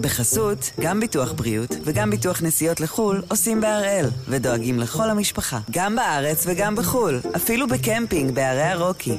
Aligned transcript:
בחסות, 0.00 0.70
גם 0.80 1.00
ביטוח 1.00 1.32
בריאות 1.32 1.76
וגם 1.84 2.10
ביטוח 2.10 2.42
נסיעות 2.42 2.80
לחו"ל 2.80 3.22
עושים 3.28 3.60
בהראל, 3.60 4.06
ודואגים 4.28 4.78
לכל 4.78 5.10
המשפחה, 5.10 5.58
גם 5.70 5.96
בארץ 5.96 6.46
וגם 6.48 6.76
בחו"ל, 6.76 7.20
אפילו 7.36 7.66
בקמפינג 7.68 8.34
בערי 8.34 8.62
הרוקי. 8.62 9.16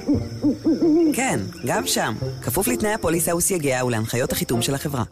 כן, 1.14 1.40
גם 1.66 1.88
שם, 1.88 2.14
כפוף 2.42 2.68
לתנאי 2.68 2.94
הפוליסה 2.94 3.36
וסייגיה 3.36 3.86
ולהנחיות 3.86 4.32
החיתום 4.32 4.62
של 4.62 4.76
החברה. 4.76 5.04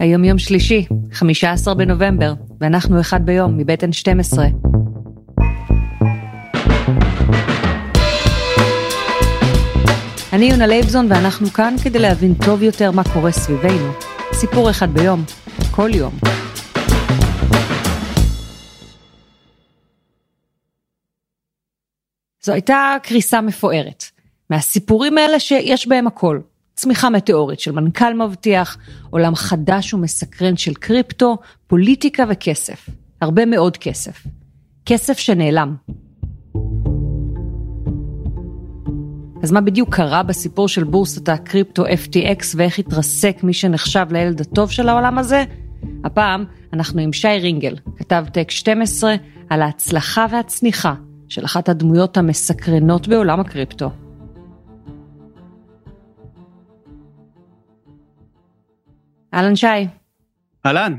היום 0.00 0.24
יום 0.24 0.38
שלישי, 0.38 0.86
15 1.12 1.74
בנובמבר, 1.74 2.34
ואנחנו 2.60 3.00
אחד 3.00 3.26
ביום 3.26 3.58
מבית 3.58 3.82
N12. 3.84 4.38
אני 10.36 10.44
יונה 10.44 10.66
לייבזון 10.66 11.12
ואנחנו 11.12 11.46
כאן 11.46 11.74
כדי 11.84 11.98
להבין 11.98 12.34
טוב 12.44 12.62
יותר 12.62 12.90
מה 12.90 13.02
קורה 13.12 13.32
סביבנו. 13.32 13.92
סיפור 14.32 14.70
אחד 14.70 14.90
ביום, 14.90 15.24
כל 15.70 15.90
יום. 15.94 16.14
זו 22.42 22.52
הייתה 22.52 22.96
קריסה 23.02 23.40
מפוארת. 23.40 24.04
מהסיפורים 24.50 25.18
האלה 25.18 25.40
שיש 25.40 25.88
בהם 25.88 26.06
הכל. 26.06 26.40
צמיחה 26.74 27.10
מטאורית 27.10 27.60
של 27.60 27.72
מנכ"ל 27.72 28.14
מבטיח, 28.14 28.78
עולם 29.10 29.34
חדש 29.34 29.94
ומסקרן 29.94 30.56
של 30.56 30.74
קריפטו, 30.74 31.36
פוליטיקה 31.66 32.24
וכסף. 32.28 32.88
הרבה 33.20 33.46
מאוד 33.46 33.76
כסף. 33.76 34.22
כסף 34.86 35.18
שנעלם. 35.18 35.76
אז 39.46 39.52
מה 39.52 39.60
בדיוק 39.60 39.94
קרה 39.94 40.22
בסיפור 40.22 40.68
של 40.68 40.84
בורסת 40.84 41.28
הקריפטו 41.28 41.86
FTX 41.86 42.44
ואיך 42.56 42.78
התרסק 42.78 43.36
מי 43.42 43.52
שנחשב 43.52 44.06
לילד 44.10 44.40
הטוב 44.40 44.70
של 44.70 44.88
העולם 44.88 45.18
הזה? 45.18 45.44
הפעם 46.04 46.44
אנחנו 46.72 47.00
עם 47.00 47.12
שי 47.12 47.28
רינגל, 47.28 47.76
כתב 47.96 48.24
טק 48.32 48.50
12, 48.50 49.14
על 49.50 49.62
ההצלחה 49.62 50.26
והצניחה 50.30 50.94
של 51.28 51.44
אחת 51.44 51.68
הדמויות 51.68 52.16
המסקרנות 52.16 53.08
בעולם 53.08 53.40
הקריפטו. 53.40 53.90
אהלן 59.34 59.56
שי. 59.56 59.66
אהלן. 60.66 60.96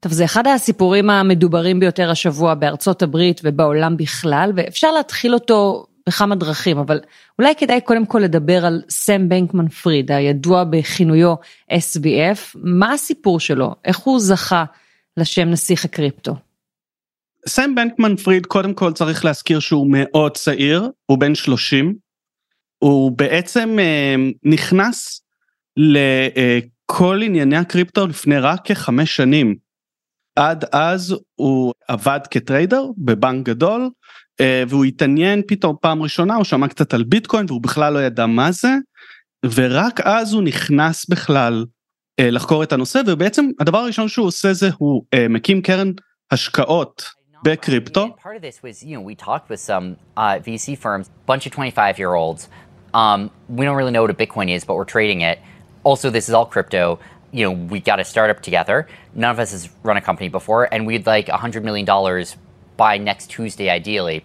טוב, 0.00 0.12
זה 0.12 0.24
אחד 0.24 0.46
הסיפורים 0.46 1.10
המדוברים 1.10 1.80
ביותר 1.80 2.10
השבוע 2.10 2.54
בארצות 2.54 3.02
הברית 3.02 3.40
ובעולם 3.44 3.96
בכלל, 3.96 4.52
ואפשר 4.56 4.92
להתחיל 4.92 5.34
אותו 5.34 5.86
בכמה 6.08 6.34
דרכים, 6.34 6.78
אבל 6.78 7.00
אולי 7.38 7.54
כדאי 7.58 7.80
קודם 7.80 8.06
כל 8.06 8.18
לדבר 8.18 8.66
על 8.66 8.82
סם 8.88 9.28
בנקמן 9.28 9.68
פריד, 9.68 10.12
הידוע 10.12 10.64
בכינויו 10.64 11.34
SBF, 11.70 12.38
מה 12.54 12.92
הסיפור 12.92 13.40
שלו, 13.40 13.74
איך 13.84 13.98
הוא 13.98 14.20
זכה 14.20 14.64
לשם 15.16 15.48
נסיך 15.48 15.84
הקריפטו? 15.84 16.34
סם 17.48 17.74
בנקמן 17.74 18.16
פריד 18.16 18.46
קודם 18.46 18.74
כל 18.74 18.92
צריך 18.92 19.24
להזכיר 19.24 19.60
שהוא 19.60 19.86
מאוד 19.90 20.36
צעיר, 20.36 20.88
הוא 21.06 21.18
בן 21.18 21.34
30, 21.34 21.94
הוא 22.78 23.12
בעצם 23.18 23.78
אה, 23.78 24.14
נכנס 24.44 25.22
לכל 25.76 27.20
ענייני 27.22 27.56
הקריפטו 27.56 28.06
לפני 28.06 28.38
רק 28.38 28.60
כחמש 28.64 29.16
שנים. 29.16 29.56
עד 30.36 30.64
אז 30.72 31.16
הוא 31.34 31.72
עבד 31.88 32.20
כטריידר 32.30 32.84
בבנק 32.98 33.46
גדול, 33.46 33.90
אה, 34.40 34.64
והוא 34.68 34.84
התעניין 34.84 35.42
פתאום 35.46 35.76
פעם 35.80 36.02
ראשונה, 36.02 36.34
הוא 36.34 36.44
שמע 36.44 36.68
קצת 36.68 36.94
על 36.94 37.02
ביטקוין 37.04 37.46
והוא 37.48 37.62
בכלל 37.62 37.92
לא 37.92 37.98
ידע 37.98 38.26
מה 38.26 38.52
זה, 38.52 38.68
ורק 39.54 40.00
אז 40.00 40.32
הוא 40.32 40.42
נכנס 40.42 41.08
בכלל 41.08 41.64
אה, 42.20 42.30
לחקור 42.30 42.62
את 42.62 42.72
הנושא, 42.72 43.00
ובעצם 43.06 43.46
הדבר 43.60 43.78
הראשון 43.78 44.08
שהוא 44.08 44.26
עושה 44.26 44.52
זה 44.52 44.70
הוא 44.78 45.02
אה, 45.14 45.28
מקים 45.28 45.62
קרן 45.62 45.92
השקעות 46.30 47.10
בקריפטו. 47.44 48.08
Also, 55.84 56.10
this 56.10 56.28
is 56.28 56.34
all 56.34 56.46
crypto. 56.46 56.98
You 57.32 57.42
know, 57.44 57.52
we 57.72 57.78
got 57.80 57.98
a 58.04 58.04
startup 58.04 58.40
together. 58.48 58.86
None 59.14 59.30
of 59.34 59.38
us 59.38 59.50
has 59.56 59.62
run 59.88 59.96
a 59.96 60.04
company 60.08 60.28
before, 60.28 60.62
and 60.72 60.86
we'd 60.86 61.06
like 61.06 61.26
$100 61.26 61.62
million 61.68 61.86
by 62.76 62.98
next 62.98 63.24
Tuesday 63.30 63.68
ideally. 63.70 64.18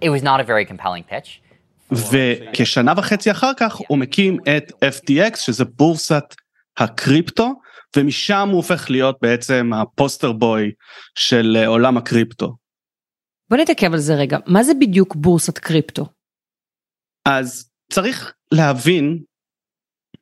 It 0.00 0.10
was 0.10 0.22
not 0.22 0.40
a 0.40 0.44
very 0.44 0.64
compelling 0.64 1.04
pitch. 1.04 1.42
וכשנה 1.90 2.92
וחצי 2.96 3.30
אחר 3.30 3.52
כך 3.56 3.76
הוא 3.88 3.98
מקים 3.98 4.38
את 4.56 4.72
FTX 4.84 5.36
שזה 5.36 5.64
בורסת 5.64 6.24
הקריפטו 6.76 7.52
ומשם 7.96 8.48
הוא 8.48 8.56
הופך 8.56 8.90
להיות 8.90 9.18
בעצם 9.22 9.70
הפוסטר 9.74 10.32
בוי 10.32 10.70
של 11.14 11.56
עולם 11.66 11.96
הקריפטו. 11.96 12.56
בוא 13.50 13.58
נתעכב 13.58 13.92
על 13.92 13.98
זה 13.98 14.14
רגע 14.14 14.38
מה 14.46 14.62
זה 14.62 14.72
בדיוק 14.74 15.14
בורסת 15.16 15.58
קריפטו. 15.58 16.06
אז 17.24 17.70
צריך 17.92 18.32
להבין 18.52 19.22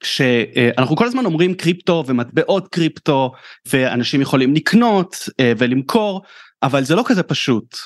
שאנחנו 0.03 0.97
כל 0.97 1.07
הזמן 1.07 1.25
אומרים 1.25 1.55
קריפטו 1.55 2.05
ומטבעות 2.07 2.69
קריפטו 2.69 3.33
ואנשים 3.69 4.21
יכולים 4.21 4.55
לקנות 4.55 5.17
אה, 5.41 5.53
ולמכור 5.59 6.23
אבל 6.63 6.85
זה 6.85 6.95
לא 6.95 7.03
כזה 7.07 7.23
פשוט. 7.23 7.77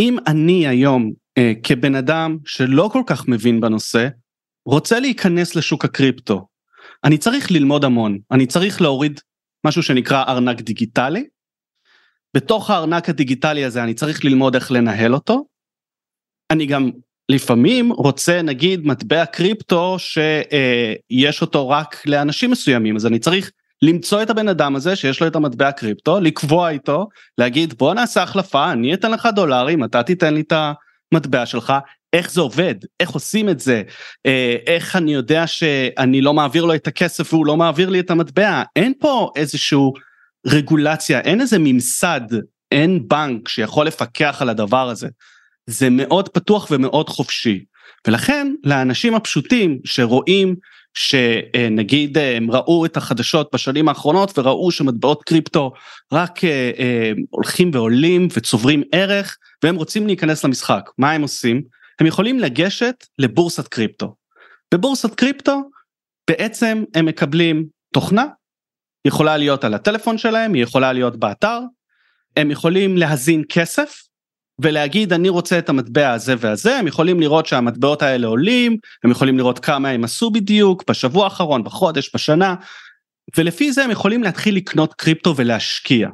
אם 0.00 0.16
אני 0.26 0.66
היום 0.66 1.12
אה, 1.38 1.52
כבן 1.62 1.94
אדם 1.94 2.38
שלא 2.44 2.90
כל 2.92 3.02
כך 3.06 3.28
מבין 3.28 3.60
בנושא, 3.60 4.08
רוצה 4.66 5.00
להיכנס 5.00 5.56
לשוק 5.56 5.84
הקריפטו, 5.84 6.46
אני 7.04 7.18
צריך 7.18 7.50
ללמוד 7.50 7.84
המון, 7.84 8.18
אני 8.30 8.46
צריך 8.46 8.82
להוריד 8.82 9.20
משהו 9.66 9.82
שנקרא 9.82 10.24
ארנק 10.28 10.60
דיגיטלי. 10.60 11.24
בתוך 12.36 12.70
הארנק 12.70 13.08
הדיגיטלי 13.08 13.64
הזה 13.64 13.82
אני 13.82 13.94
צריך 13.94 14.24
ללמוד 14.24 14.54
איך 14.54 14.72
לנהל 14.72 15.14
אותו. 15.14 15.44
אני 16.50 16.66
גם 16.66 16.90
לפעמים 17.28 17.92
רוצה 17.92 18.42
נגיד 18.42 18.86
מטבע 18.86 19.24
קריפטו 19.24 19.96
שיש 19.98 21.40
אותו 21.40 21.68
רק 21.68 22.02
לאנשים 22.06 22.50
מסוימים 22.50 22.96
אז 22.96 23.06
אני 23.06 23.18
צריך 23.18 23.50
למצוא 23.82 24.22
את 24.22 24.30
הבן 24.30 24.48
אדם 24.48 24.76
הזה 24.76 24.96
שיש 24.96 25.20
לו 25.20 25.26
את 25.26 25.36
המטבע 25.36 25.72
קריפטו, 25.72 26.20
לקבוע 26.20 26.70
איתו, 26.70 27.08
להגיד 27.38 27.74
בוא 27.78 27.94
נעשה 27.94 28.22
החלפה, 28.22 28.72
אני 28.72 28.94
אתן 28.94 29.10
לך 29.10 29.28
דולרים, 29.34 29.84
אתה 29.84 30.02
תיתן 30.02 30.34
לי 30.34 30.40
את 30.40 30.52
המטבע 31.12 31.46
שלך, 31.46 31.72
איך 32.12 32.32
זה 32.32 32.40
עובד, 32.40 32.74
איך 33.00 33.10
עושים 33.10 33.48
את 33.48 33.60
זה, 33.60 33.82
איך 34.66 34.96
אני 34.96 35.14
יודע 35.14 35.46
שאני 35.46 36.20
לא 36.20 36.34
מעביר 36.34 36.64
לו 36.64 36.74
את 36.74 36.86
הכסף 36.86 37.32
והוא 37.32 37.46
לא 37.46 37.56
מעביר 37.56 37.88
לי 37.88 38.00
את 38.00 38.10
המטבע, 38.10 38.62
אין 38.76 38.92
פה 39.00 39.30
איזשהו 39.36 39.92
רגולציה, 40.46 41.20
אין 41.20 41.40
איזה 41.40 41.56
ממסד, 41.60 42.20
אין 42.72 43.08
בנק 43.08 43.48
שיכול 43.48 43.86
לפקח 43.86 44.42
על 44.42 44.48
הדבר 44.48 44.88
הזה. 44.88 45.08
זה 45.68 45.90
מאוד 45.90 46.28
פתוח 46.28 46.68
ומאוד 46.70 47.08
חופשי. 47.08 47.64
ולכן 48.06 48.54
לאנשים 48.64 49.14
הפשוטים 49.14 49.78
שרואים 49.84 50.54
שנגיד 50.94 52.18
אה, 52.18 52.36
הם 52.36 52.50
ראו 52.50 52.86
את 52.86 52.96
החדשות 52.96 53.50
בשנים 53.54 53.88
האחרונות 53.88 54.38
וראו 54.38 54.70
שמטבעות 54.70 55.22
קריפטו 55.22 55.72
רק 56.12 56.44
אה, 56.44 56.70
אה, 56.78 57.12
הולכים 57.30 57.70
ועולים 57.74 58.28
וצוברים 58.36 58.82
ערך 58.92 59.36
והם 59.64 59.76
רוצים 59.76 60.06
להיכנס 60.06 60.44
למשחק. 60.44 60.90
מה 60.98 61.12
הם 61.12 61.22
עושים? 61.22 61.62
הם 62.00 62.06
יכולים 62.06 62.38
לגשת 62.38 63.06
לבורסת 63.18 63.68
קריפטו. 63.68 64.14
בבורסת 64.74 65.14
קריפטו 65.14 65.70
בעצם 66.30 66.84
הם 66.94 67.06
מקבלים 67.06 67.66
תוכנה, 67.92 68.26
יכולה 69.04 69.36
להיות 69.36 69.64
על 69.64 69.74
הטלפון 69.74 70.18
שלהם, 70.18 70.54
היא 70.54 70.62
יכולה 70.62 70.92
להיות 70.92 71.16
באתר, 71.16 71.60
הם 72.36 72.50
יכולים 72.50 72.96
להזין 72.96 73.42
כסף 73.48 74.07
ולהגיד 74.60 75.12
אני 75.12 75.28
רוצה 75.28 75.58
את 75.58 75.68
המטבע 75.68 76.12
הזה 76.12 76.34
והזה, 76.38 76.78
הם 76.78 76.86
יכולים 76.86 77.20
לראות 77.20 77.46
שהמטבעות 77.46 78.02
האלה 78.02 78.26
עולים, 78.26 78.76
הם 79.04 79.10
יכולים 79.10 79.38
לראות 79.38 79.58
כמה 79.58 79.88
הם 79.88 80.04
עשו 80.04 80.30
בדיוק, 80.30 80.84
בשבוע 80.90 81.24
האחרון, 81.24 81.64
בחודש, 81.64 82.10
בשנה, 82.14 82.54
ולפי 83.36 83.72
זה 83.72 83.84
הם 83.84 83.90
יכולים 83.90 84.22
להתחיל 84.22 84.56
לקנות 84.56 84.94
קריפטו 84.94 85.36
ולהשקיע. 85.36 86.08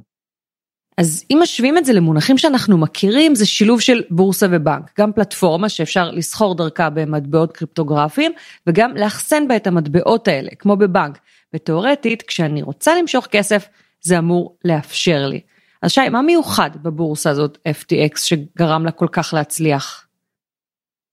אז 0.99 1.25
אם 1.31 1.39
משווים 1.43 1.79
את 1.79 1.85
זה 1.85 1.93
למונחים 1.93 2.39
שאנחנו 2.39 2.79
מכירים, 2.79 3.35
זה 3.35 3.47
שילוב 3.47 3.81
של 3.81 4.03
בורסה 4.11 4.47
ובנק, 4.51 5.01
גם 5.01 5.13
פלטפורמה 5.13 5.69
שאפשר 5.69 6.11
לסחור 6.11 6.55
דרכה 6.55 6.91
במטבעות 6.91 7.53
קריפטוגרפיים, 7.53 8.33
וגם 8.67 8.97
לאחסן 8.97 9.49
בה 9.49 9.57
את 9.57 9.67
המטבעות 9.67 10.29
האלה, 10.29 10.51
כמו 10.59 10.77
בבנק. 10.77 11.19
ותאורטית, 11.55 12.23
כשאני 12.23 12.63
רוצה 12.63 12.93
למשוך 13.01 13.27
כסף, 13.27 13.69
זה 14.01 14.19
אמור 14.19 14.57
לאפשר 14.65 15.27
לי. 15.27 15.41
אז 15.85 15.91
שי, 15.91 16.09
מה 16.09 16.23
מיוחד 16.23 16.71
בבורסה 16.83 17.31
הזאת 17.31 17.59
FTX 17.69 18.19
שגרם 18.19 18.85
לה 18.85 18.91
כל 18.91 19.07
כך 19.13 19.35
להצליח? 19.35 20.07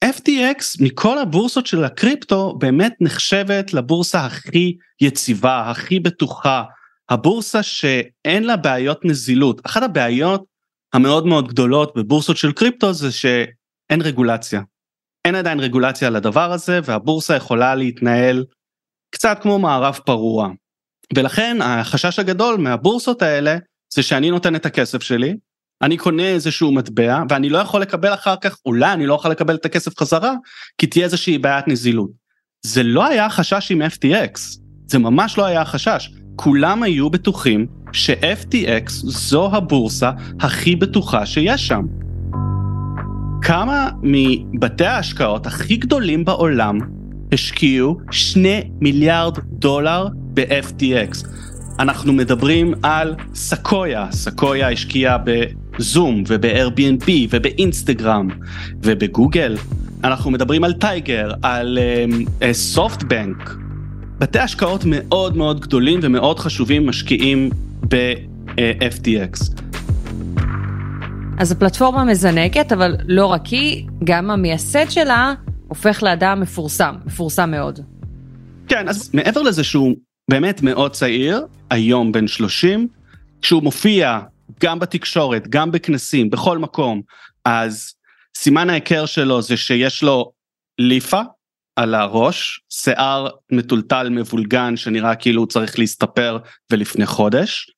FTX 0.05 0.63
מכל 0.79 1.17
הבורסות 1.19 1.67
של 1.67 1.83
הקריפטו 1.83 2.55
באמת 2.57 2.93
נחשבת 3.01 3.73
לבורסה 3.73 4.25
הכי 4.25 4.77
יציבה, 5.01 5.69
הכי 5.69 5.99
בטוחה, 5.99 6.63
הבורסה 7.09 7.63
שאין 7.63 8.43
לה 8.43 8.57
בעיות 8.57 9.05
נזילות. 9.05 9.61
אחת 9.65 9.83
הבעיות 9.83 10.43
המאוד 10.93 11.25
מאוד 11.25 11.47
גדולות 11.47 11.93
בבורסות 11.95 12.37
של 12.37 12.51
קריפטו 12.51 12.93
זה 12.93 13.11
שאין 13.11 14.01
רגולציה. 14.01 14.61
אין 15.25 15.35
עדיין 15.35 15.59
רגולציה 15.59 16.07
על 16.07 16.15
הדבר 16.15 16.51
הזה 16.51 16.79
והבורסה 16.83 17.35
יכולה 17.35 17.75
להתנהל 17.75 18.45
קצת 19.15 19.37
כמו 19.41 19.59
מערב 19.59 19.99
פרוע. 20.05 20.49
ולכן 21.15 21.57
החשש 21.61 22.19
הגדול 22.19 22.57
מהבורסות 22.57 23.21
האלה 23.21 23.57
זה 23.93 24.03
שאני 24.03 24.31
נותן 24.31 24.55
את 24.55 24.65
הכסף 24.65 25.01
שלי, 25.01 25.35
אני 25.81 25.97
קונה 25.97 26.27
איזשהו 26.27 26.71
מטבע 26.71 27.23
ואני 27.29 27.49
לא 27.49 27.57
יכול 27.57 27.81
לקבל 27.81 28.13
אחר 28.13 28.35
כך, 28.41 28.57
אולי 28.65 28.93
אני 28.93 29.05
לא 29.05 29.13
יכול 29.13 29.31
לקבל 29.31 29.55
את 29.55 29.65
הכסף 29.65 29.99
חזרה, 29.99 30.33
כי 30.77 30.87
תהיה 30.87 31.05
איזושהי 31.05 31.37
בעיית 31.37 31.67
נזילות. 31.67 32.09
זה 32.65 32.83
לא 32.83 33.05
היה 33.05 33.25
החשש 33.25 33.71
עם 33.71 33.81
FTX, 33.81 34.39
זה 34.87 34.99
ממש 34.99 35.37
לא 35.37 35.45
היה 35.45 35.61
החשש. 35.61 36.09
כולם 36.35 36.83
היו 36.83 37.09
בטוחים 37.09 37.67
ש-FTX 37.91 38.89
זו 39.03 39.55
הבורסה 39.55 40.11
הכי 40.39 40.75
בטוחה 40.75 41.25
שיש 41.25 41.67
שם. 41.67 41.85
כמה 43.41 43.89
מבתי 44.03 44.85
ההשקעות 44.85 45.47
הכי 45.47 45.77
גדולים 45.77 46.25
בעולם 46.25 46.77
השקיעו 47.33 47.97
2 48.11 48.63
מיליארד 48.81 49.37
דולר 49.43 50.07
ב-FTX. 50.33 51.27
אנחנו 51.79 52.13
מדברים 52.13 52.73
על 52.83 53.15
סקויה, 53.35 54.07
סקויה 54.11 54.69
השקיעה 54.69 55.17
בזום 55.23 56.23
וב-Airbnb 56.27 57.09
ובאינסטגרם 57.29 58.29
ובגוגל. 58.83 59.57
אנחנו 60.03 60.31
מדברים 60.31 60.63
על 60.63 60.73
טייגר, 60.73 61.31
על 61.41 61.79
סופטבנק. 62.51 63.49
Uh, 63.49 63.51
uh, 63.51 63.55
בתי 64.19 64.39
השקעות 64.39 64.81
מאוד 64.85 65.37
מאוד 65.37 65.59
גדולים 65.59 65.99
ומאוד 66.03 66.39
חשובים 66.39 66.87
משקיעים 66.87 67.49
ב-FTX. 67.87 69.61
אז 71.37 71.51
הפלטפורמה 71.51 72.05
מזנקת, 72.05 72.71
אבל 72.71 72.95
לא 73.07 73.25
רק 73.25 73.45
היא, 73.45 73.87
גם 74.03 74.31
המייסד 74.31 74.89
שלה 74.89 75.33
הופך 75.67 76.03
לאדם 76.03 76.39
מפורסם, 76.39 76.95
מפורסם 77.05 77.51
מאוד. 77.51 77.79
כן, 78.67 78.87
אז 78.87 79.09
מעבר 79.13 79.41
לזה 79.41 79.63
שהוא 79.63 79.95
באמת 80.29 80.61
מאוד 80.61 80.91
צעיר, 80.91 81.45
היום 81.71 82.11
בן 82.11 82.27
30, 82.27 82.87
כשהוא 83.41 83.63
מופיע 83.63 84.19
גם 84.61 84.79
בתקשורת, 84.79 85.47
גם 85.47 85.71
בכנסים, 85.71 86.29
בכל 86.29 86.57
מקום, 86.57 87.01
אז 87.45 87.93
סימן 88.37 88.69
ההיכר 88.69 89.05
שלו 89.05 89.41
זה 89.41 89.57
שיש 89.57 90.03
לו 90.03 90.31
ליפה 90.79 91.21
על 91.75 91.95
הראש, 91.95 92.61
שיער 92.69 93.27
מטולטל 93.51 94.09
מבולגן 94.09 94.77
שנראה 94.77 95.15
כאילו 95.15 95.41
הוא 95.41 95.47
צריך 95.47 95.79
להסתפר 95.79 96.37
ולפני 96.71 97.05
חודש. 97.05 97.71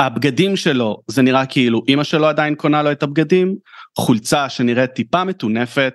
הבגדים 0.00 0.56
שלו 0.56 1.02
זה 1.06 1.22
נראה 1.22 1.46
כאילו 1.46 1.82
אימא 1.88 2.04
שלו 2.04 2.26
עדיין 2.26 2.54
קונה 2.54 2.82
לו 2.82 2.92
את 2.92 3.02
הבגדים, 3.02 3.56
חולצה 3.98 4.48
שנראית 4.48 4.90
טיפה 4.90 5.24
מטונפת. 5.24 5.94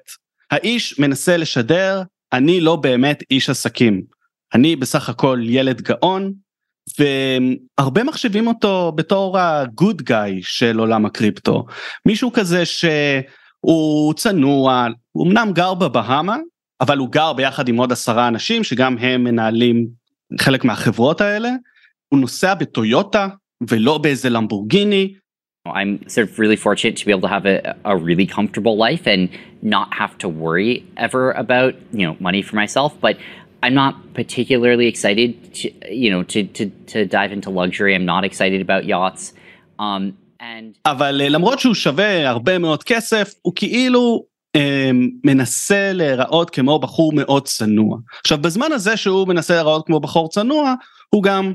האיש 0.52 1.00
מנסה 1.00 1.38
לשדר, 1.38 2.02
אני 2.34 2.62
לא 2.62 2.76
באמת 2.76 3.24
איש 3.32 3.50
עסקים. 3.50 4.02
אני 4.54 4.76
בסך 4.76 5.10
הכל 5.10 5.40
ילד 5.44 5.82
גאון, 5.82 6.34
והרבה 7.00 8.04
מחשבים 8.04 8.48
אותו 8.48 8.92
בתור 8.96 9.40
הגוד 9.40 10.02
גאי 10.02 10.40
של 10.44 10.80
עולם 10.80 11.06
הקריפטו. 11.06 11.66
מישהו 12.06 12.32
כזה 12.34 12.64
שהוא 12.66 14.14
צנוע, 14.14 14.88
הוא 15.12 15.28
אמנם 15.28 15.52
גר 15.54 15.74
בבהאמה, 15.74 16.38
אבל 16.82 16.98
הוא 16.98 17.10
גר 17.12 17.34
ביחד 17.34 17.68
עם 17.68 17.78
עוד 17.78 17.92
עשרה 17.92 18.28
אנשים 18.28 18.64
שגם 18.64 18.98
הם 18.98 19.24
מנהלים 19.24 19.88
חלק 20.40 20.66
מהחברות 20.66 21.22
האלה. 21.22 21.50
הוא 22.10 22.20
נוסע 22.20 22.54
בטויוטה 22.54 23.28
ולא 23.70 23.98
באיזה 23.98 24.30
למבורגיני. 24.30 25.14
I'm 25.68 26.08
sort 26.08 26.30
of 26.30 26.38
really 26.38 26.56
fortunate 26.56 26.96
to 26.98 27.06
be 27.08 27.12
able 27.12 27.22
to 27.22 27.34
have 27.38 27.48
a, 27.48 27.76
a 27.86 27.98
really 27.98 28.28
comfortable 28.28 28.78
life 28.78 29.08
and 29.08 29.30
not 29.64 29.88
have 30.02 30.16
to 30.20 30.30
worry 30.30 30.86
ever 30.96 31.32
about, 31.32 31.74
you 31.92 32.06
know, 32.06 32.16
money 32.20 32.44
for 32.44 32.56
myself. 32.56 32.94
But 33.02 33.18
I'm 33.66 33.74
not 33.74 33.96
particularly 34.14 34.88
excited 34.94 35.30
to, 35.60 35.66
you 36.04 36.10
know, 36.12 36.22
to, 36.34 36.40
to, 36.58 36.64
to 36.92 36.98
dive 37.18 37.32
into 37.38 37.50
luxury. 37.62 37.92
I'm 37.98 38.08
not 38.16 38.24
excited 38.30 38.62
about 38.62 38.84
yachts. 38.86 39.34
Um, 39.80 40.14
and... 40.40 40.78
אבל 40.86 41.22
למרות 41.30 41.60
שהוא 41.60 41.74
שווה 41.74 42.30
הרבה 42.30 42.58
מאוד 42.58 42.84
כסף, 42.84 43.34
הוא 43.42 43.54
כאילו 43.56 44.26
אה, 44.56 44.92
מנסה 45.24 45.94
להיראות 45.94 46.50
כמו 46.50 46.80
בחור 46.80 47.14
מאוד 47.14 47.46
צנוע. 47.48 47.98
עכשיו, 48.22 48.38
בזמן 48.38 48.72
הזה 48.72 48.98
שהוא 48.98 49.28
מנסה 49.28 49.54
להיראות 49.54 49.86
כמו 49.86 50.00
בחור 50.00 50.30
צנוע, 50.30 50.74
הוא 51.10 51.24
גם 51.24 51.54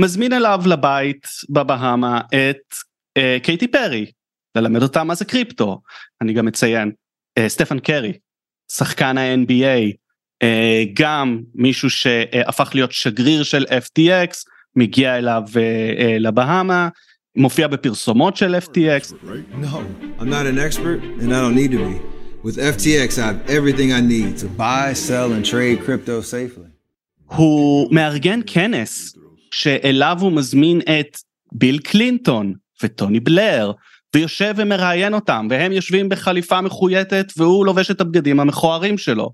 מזמין 0.00 0.32
אליו 0.32 0.60
לבית 0.66 1.26
בבהאמה 1.50 2.20
את 2.28 2.74
אה, 3.16 3.36
קייטי 3.42 3.68
פרי, 3.68 4.06
ללמד 4.56 4.82
אותה 4.82 5.04
מה 5.04 5.14
זה 5.14 5.24
קריפטו. 5.24 5.80
אני 6.22 6.32
גם 6.32 6.46
מציין, 6.46 6.92
אה, 7.38 7.48
סטפן 7.48 7.78
קרי, 7.78 8.12
שחקן 8.72 9.18
ה-NBA, 9.18 9.64
אה, 9.64 9.90
גם 10.94 11.40
מישהו 11.54 11.90
שהפך 11.90 12.70
להיות 12.74 12.92
שגריר 12.92 13.42
של 13.42 13.64
FTX, 13.64 14.44
מגיע 14.76 15.18
אליו 15.18 15.42
אה, 15.56 15.62
אה, 15.98 16.18
לבהאמה, 16.18 16.88
מופיע 17.36 17.68
בפרסומות 17.68 18.36
של 18.36 18.54
FTX. 18.54 19.12
No, 19.62 19.76
I'm 20.20 20.30
not 20.30 20.46
an 20.46 20.58
expert 20.58 21.00
and 21.20 21.32
I 21.32 21.40
don't 21.40 21.56
need 21.56 21.72
to 21.72 21.78
be. 21.78 22.00
With 22.44 22.56
FTX 22.56 23.18
I 23.18 23.24
have 23.30 23.40
everything 23.56 23.92
I 23.92 24.00
need 24.00 24.36
to 24.42 24.48
buy, 24.58 24.92
sell 24.94 25.28
and 25.32 25.44
trade 25.44 25.78
crypto 25.86 26.22
safely. 26.22 26.72
הוא 27.26 27.94
מארגן 27.94 28.40
כנס 28.46 29.16
שאליו 29.50 30.16
הוא 30.20 30.32
מזמין 30.32 30.80
את 30.80 31.16
ביל 31.52 31.78
קלינטון 31.78 32.54
וטוני 32.82 33.20
בלר 33.20 33.72
ויושב 34.14 34.54
ומראיין 34.56 35.14
אותם 35.14 35.46
והם 35.50 35.72
יושבים 35.72 36.08
בחליפה 36.08 36.60
מחויטת 36.60 37.32
והוא 37.36 37.66
לובש 37.66 37.90
את 37.90 38.00
הבגדים 38.00 38.40
המכוערים 38.40 38.98
שלו. 38.98 39.30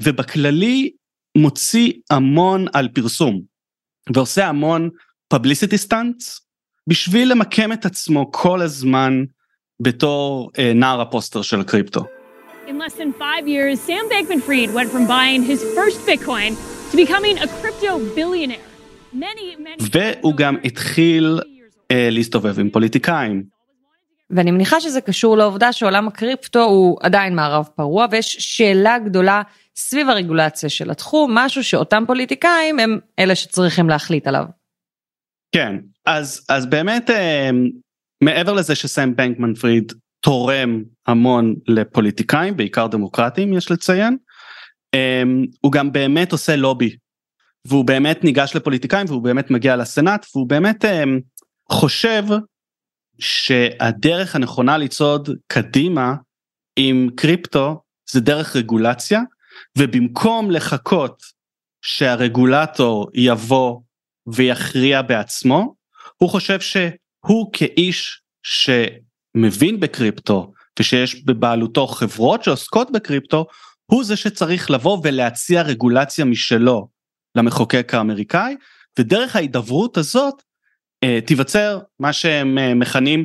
ובכללי 0.00 0.90
מוציא 1.38 1.92
המון 2.10 2.66
על 2.72 2.88
פרסום 2.88 3.40
ועושה 4.14 4.48
המון 4.48 4.90
publicity 5.34 5.88
stunts 5.88 6.40
בשביל 6.88 7.30
למקם 7.32 7.72
את 7.72 7.86
עצמו 7.86 8.32
כל 8.32 8.60
הזמן 8.60 9.24
בתור 9.80 10.50
אה, 10.58 10.72
נער 10.74 11.00
הפוסטר 11.00 11.42
של 11.42 11.60
הקריפטו. 11.60 12.04
In 12.66 12.78
less 12.78 12.94
than 12.94 13.12
five 13.18 13.46
years, 13.46 13.80
Sam 13.88 14.04
Bankman-Fried 14.12 14.70
went 14.74 14.88
from 14.94 15.06
buying 15.06 15.42
his 15.42 15.60
first 15.76 15.98
Bitcoin 16.06 16.50
to 16.90 16.96
becoming 16.96 17.38
a 17.38 17.46
crypto 17.46 17.98
billionaire. 18.16 18.72
והוא 19.80 20.34
גם 20.36 20.56
התחיל 20.64 21.40
אה, 21.90 22.08
להסתובב 22.10 22.60
עם 22.60 22.70
פוליטיקאים. 22.70 23.42
ואני 24.30 24.50
מניחה 24.50 24.80
שזה 24.80 25.00
קשור 25.00 25.36
לעובדה 25.36 25.72
שעולם 25.72 26.08
הקריפטו 26.08 26.62
הוא 26.62 26.98
עדיין 27.02 27.34
מערב 27.34 27.68
פרוע 27.74 28.06
ויש 28.10 28.36
שאלה 28.40 28.98
גדולה 28.98 29.42
סביב 29.76 30.08
הרגולציה 30.08 30.68
של 30.68 30.90
התחום, 30.90 31.38
משהו 31.38 31.64
שאותם 31.64 32.04
פוליטיקאים 32.06 32.78
הם 32.78 32.98
אלה 33.18 33.34
שצריכים 33.34 33.88
להחליט 33.88 34.26
עליו. 34.26 34.44
כן, 35.54 35.76
אז, 36.06 36.46
אז 36.48 36.66
באמת 36.66 37.10
אה, 37.10 37.50
מעבר 38.24 38.52
לזה 38.52 38.74
שסם 38.74 39.16
בנקמן 39.16 39.54
פריד 39.54 39.92
תורם 40.20 40.82
המון 41.06 41.54
לפוליטיקאים, 41.68 42.56
בעיקר 42.56 42.86
דמוקרטים 42.86 43.52
יש 43.52 43.70
לציין, 43.70 44.16
אה, 44.94 45.22
הוא 45.60 45.72
גם 45.72 45.92
באמת 45.92 46.32
עושה 46.32 46.56
לובי 46.56 46.96
והוא 47.66 47.84
באמת 47.84 48.24
ניגש 48.24 48.56
לפוליטיקאים 48.56 49.06
והוא 49.08 49.22
באמת 49.22 49.50
מגיע 49.50 49.76
לסנאט 49.76 50.26
והוא 50.34 50.48
באמת 50.48 50.84
אה, 50.84 51.04
חושב 51.72 52.24
שהדרך 53.18 54.36
הנכונה 54.36 54.78
לצעוד 54.78 55.28
קדימה 55.46 56.14
עם 56.76 57.08
קריפטו 57.16 57.80
זה 58.10 58.20
דרך 58.20 58.56
רגולציה 58.56 59.20
ובמקום 59.78 60.50
לחכות 60.50 61.22
שהרגולטור 61.82 63.08
יבוא 63.14 63.80
ויכריע 64.26 65.02
בעצמו 65.02 65.74
הוא 66.16 66.30
חושב 66.30 66.60
שהוא 66.60 67.52
כאיש 67.52 68.22
שמבין 68.42 69.80
בקריפטו 69.80 70.52
ושיש 70.78 71.24
בבעלותו 71.24 71.86
חברות 71.86 72.44
שעוסקות 72.44 72.90
בקריפטו 72.90 73.46
הוא 73.86 74.04
זה 74.04 74.16
שצריך 74.16 74.70
לבוא 74.70 74.98
ולהציע 75.04 75.62
רגולציה 75.62 76.24
משלו 76.24 76.88
למחוקק 77.34 77.94
האמריקאי, 77.94 78.56
ודרך 78.98 79.36
ההידברות 79.36 79.96
הזאת 79.96 80.42
אה, 81.04 81.18
תיווצר 81.26 81.78
מה 82.00 82.12
שהם 82.12 82.58
אה, 82.58 82.74
מכנים 82.74 83.24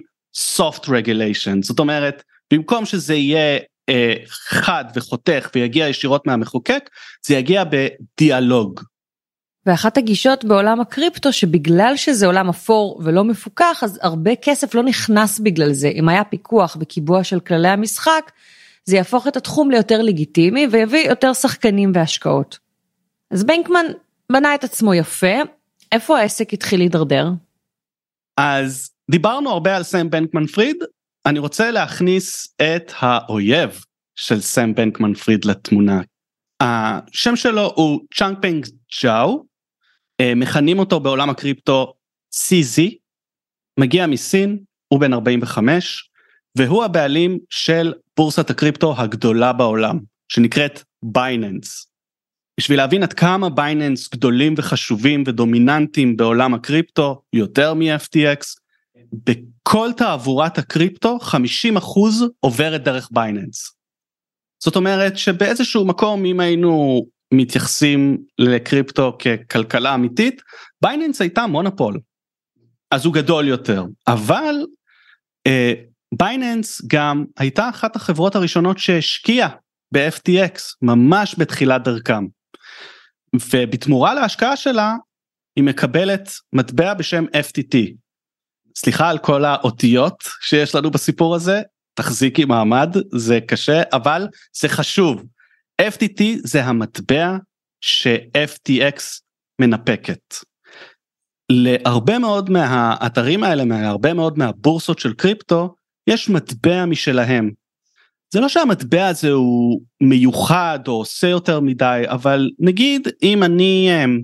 soft 0.58 0.84
regulation, 0.84 1.62
זאת 1.62 1.79
אומרת, 1.79 2.24
במקום 2.53 2.86
שזה 2.86 3.13
יהיה 3.13 3.60
חד 4.27 4.86
וחותך 4.96 5.50
ויגיע 5.56 5.88
ישירות 5.88 6.27
מהמחוקק, 6.27 6.89
זה 7.25 7.36
יגיע 7.36 7.63
בדיאלוג. 7.63 8.82
ואחת 9.65 9.98
הגישות 9.98 10.46
בעולם 10.46 10.82
הקריפטו 10.82 11.34
שבגלל 11.34 11.94
שזה 11.96 12.25
עולם 12.25 12.50
אפור 12.50 13.01
ולא 13.03 13.24
מפוקח 13.24 13.79
אז 13.84 14.00
הרבה 14.01 14.36
כסף 14.36 14.75
לא 14.75 14.84
נכנס 14.84 15.39
בגלל 15.39 15.74
זה 15.74 15.88
אם 15.88 16.10
היה 16.10 16.24
פיקוח 16.24 16.77
וקיבוע 16.79 17.24
של 17.24 17.39
כללי 17.39 17.67
המשחק 17.67 18.32
זה 18.86 18.96
יהפוך 18.96 19.27
את 19.27 19.38
התחום 19.38 19.72
ליותר 19.72 20.01
לגיטימי 20.01 20.67
ויביא 20.72 21.10
יותר 21.10 21.34
שחקנים 21.34 21.91
והשקעות. 21.96 22.60
אז 23.32 23.44
בנקמן 23.44 23.86
בנה 24.32 24.56
את 24.56 24.63
עצמו 24.63 24.94
יפה, 24.94 25.36
איפה 25.91 26.20
העסק 26.20 26.53
התחיל 26.53 26.79
להידרדר? 26.79 27.29
אז 28.38 28.91
דיברנו 29.12 29.50
הרבה 29.50 29.75
על 29.75 29.84
סם 29.84 30.10
בנקמן 30.10 30.46
פריד, 30.46 30.77
אני 31.28 31.40
רוצה 31.40 31.72
להכניס 31.72 32.56
את 32.62 32.92
האויב 33.00 33.86
של 34.16 34.42
סם 34.42 34.76
בנקמן 34.76 35.14
פריד 35.14 35.46
לתמונה. 35.46 36.02
השם 36.62 37.36
שלו 37.36 37.72
הוא 37.76 38.02
צ'אנגפנג 38.14 38.66
ג'או, 39.04 39.46
אה, 40.22 40.36
מכנים 40.36 40.80
אותו 40.80 41.00
בעולם 41.00 41.30
הקריפטו 41.30 41.94
CZ, 42.34 42.82
מגיע 43.80 44.08
מסין, 44.08 44.60
הוא 44.88 45.00
בן 45.00 45.14
45, 45.14 46.10
והוא 46.58 46.84
הבעלים 46.84 47.40
של 47.50 47.94
בורסת 48.18 48.50
הקריפטו 48.50 48.96
הגדולה 48.98 49.54
בעולם, 49.54 50.00
שנקראת 50.30 50.84
Binance. 51.04 51.88
בשביל 52.60 52.78
להבין 52.78 53.04
עד 53.04 53.14
כמה 53.14 53.50
Binance 53.50 54.10
גדולים 54.10 54.54
וחשובים 54.58 55.24
ודומיננטיים 55.28 56.18
בעולם 56.18 56.54
הקריפטו, 56.54 57.22
יותר 57.34 57.74
מ-FTX, 57.74 58.67
בכל 59.14 59.90
תעבורת 59.98 60.58
הקריפטו 60.58 61.18
50% 61.22 61.34
עוברת 62.40 62.84
דרך 62.84 63.10
Binance. 63.12 63.78
זאת 64.64 64.76
אומרת 64.76 65.18
שבאיזשהו 65.18 65.86
מקום 65.86 66.26
אם 66.26 66.40
היינו 66.40 67.06
מתייחסים 67.34 68.18
לקריפטו 68.40 69.18
ככלכלה 69.18 69.96
אמיתית, 69.96 70.42
Binance 70.82 71.22
הייתה 71.22 71.48
מונופול. 71.48 72.00
אז 72.92 73.06
הוא 73.06 73.14
גדול 73.14 73.48
יותר, 73.48 73.86
אבל 74.08 74.56
אה, 75.48 75.74
Binance 76.14 76.82
גם 76.88 77.26
הייתה 77.38 77.70
אחת 77.70 77.96
החברות 77.96 78.36
הראשונות 78.36 78.78
שהשקיעה 78.78 79.50
ב-FTX 79.94 80.60
ממש 80.82 81.36
בתחילת 81.38 81.84
דרכם. 81.84 82.26
ובתמורה 83.36 84.14
להשקעה 84.14 84.56
שלה 84.56 84.96
היא 85.56 85.64
מקבלת 85.64 86.30
מטבע 86.54 86.94
בשם 86.94 87.26
FTT. 87.26 87.78
סליחה 88.78 89.10
על 89.10 89.18
כל 89.18 89.46
האותיות 89.46 90.24
שיש 90.42 90.76
לנו 90.76 90.92
בסיפור 90.92 91.36
הזה, 91.36 91.62
תחזיקי 91.94 92.46
מעמד, 92.46 92.96
זה 93.12 93.40
קשה, 93.48 93.82
אבל 93.94 94.28
זה 94.60 94.70
חשוב. 94.70 95.24
FTT 95.82 96.24
זה 96.44 96.64
המטבע 96.64 97.38
ש-FTX 97.82 99.02
מנפקת. 99.62 100.36
להרבה 101.52 102.20
מאוד 102.20 102.50
מהאתרים 102.50 103.44
האלה, 103.44 103.66
מהרבה 103.66 104.14
מאוד 104.14 104.38
מהבורסות 104.38 105.00
של 105.00 105.14
קריפטו, 105.14 105.76
יש 106.08 106.30
מטבע 106.30 106.86
משלהם. 106.86 107.52
זה 108.34 108.40
לא 108.40 108.50
שהמטבע 108.50 109.08
הזה 109.08 109.32
הוא 109.32 109.82
מיוחד 110.02 110.80
או 110.88 110.94
עושה 110.94 111.28
יותר 111.28 111.60
מדי, 111.60 112.04
אבל 112.06 112.50
נגיד 112.60 113.08
אם 113.24 113.44
אני 113.44 113.90
אמ, 113.90 114.22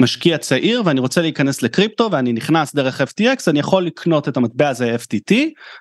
משקיע 0.00 0.38
צעיר 0.38 0.82
ואני 0.84 1.00
רוצה 1.00 1.20
להיכנס 1.20 1.62
לקריפטו 1.62 2.08
ואני 2.12 2.32
נכנס 2.32 2.74
דרך 2.74 3.00
FTX, 3.00 3.42
אני 3.48 3.58
יכול 3.58 3.86
לקנות 3.86 4.28
את 4.28 4.36
המטבע 4.36 4.68
הזה 4.68 4.96
FTT, 4.96 5.34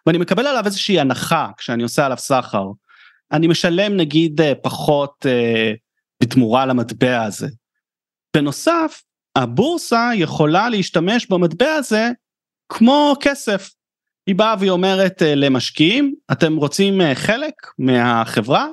ואני 0.05 0.17
מקבל 0.17 0.47
עליו 0.47 0.65
איזושהי 0.65 0.99
הנחה 0.99 1.49
כשאני 1.57 1.83
עושה 1.83 2.05
עליו 2.05 2.17
סחר. 2.17 2.65
אני 3.31 3.47
משלם 3.47 3.97
נגיד 3.97 4.41
אה, 4.41 4.53
פחות 4.55 5.25
אה, 5.25 5.71
בתמורה 6.23 6.65
למטבע 6.65 7.23
הזה. 7.23 7.47
בנוסף, 8.35 9.01
הבורסה 9.35 10.09
יכולה 10.15 10.69
להשתמש 10.69 11.27
במטבע 11.29 11.73
הזה 11.73 12.11
כמו 12.69 13.15
כסף. 13.19 13.69
היא 14.27 14.35
באה 14.35 14.55
והיא 14.59 14.71
אומרת 14.71 15.21
אה, 15.21 15.35
למשקיעים, 15.35 16.15
אתם 16.31 16.55
רוצים 16.55 17.01
אה, 17.01 17.15
חלק 17.15 17.53
מהחברה? 17.79 18.67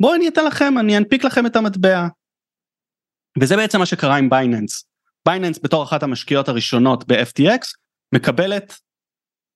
בואו 0.00 0.14
אני 0.14 0.28
אתן 0.28 0.44
לכם, 0.44 0.78
אני 0.78 0.96
אנפיק 0.96 1.24
לכם 1.24 1.46
את 1.46 1.56
המטבע. 1.56 2.06
וזה 3.40 3.56
בעצם 3.56 3.78
מה 3.78 3.86
שקרה 3.86 4.16
עם 4.16 4.30
Binance. 4.30 4.84
Binance 5.26 5.58
בתור 5.62 5.82
אחת 5.82 6.02
המשקיעות 6.02 6.48
הראשונות 6.48 7.04
ב-FTX 7.06 7.66
מקבלת 8.14 8.74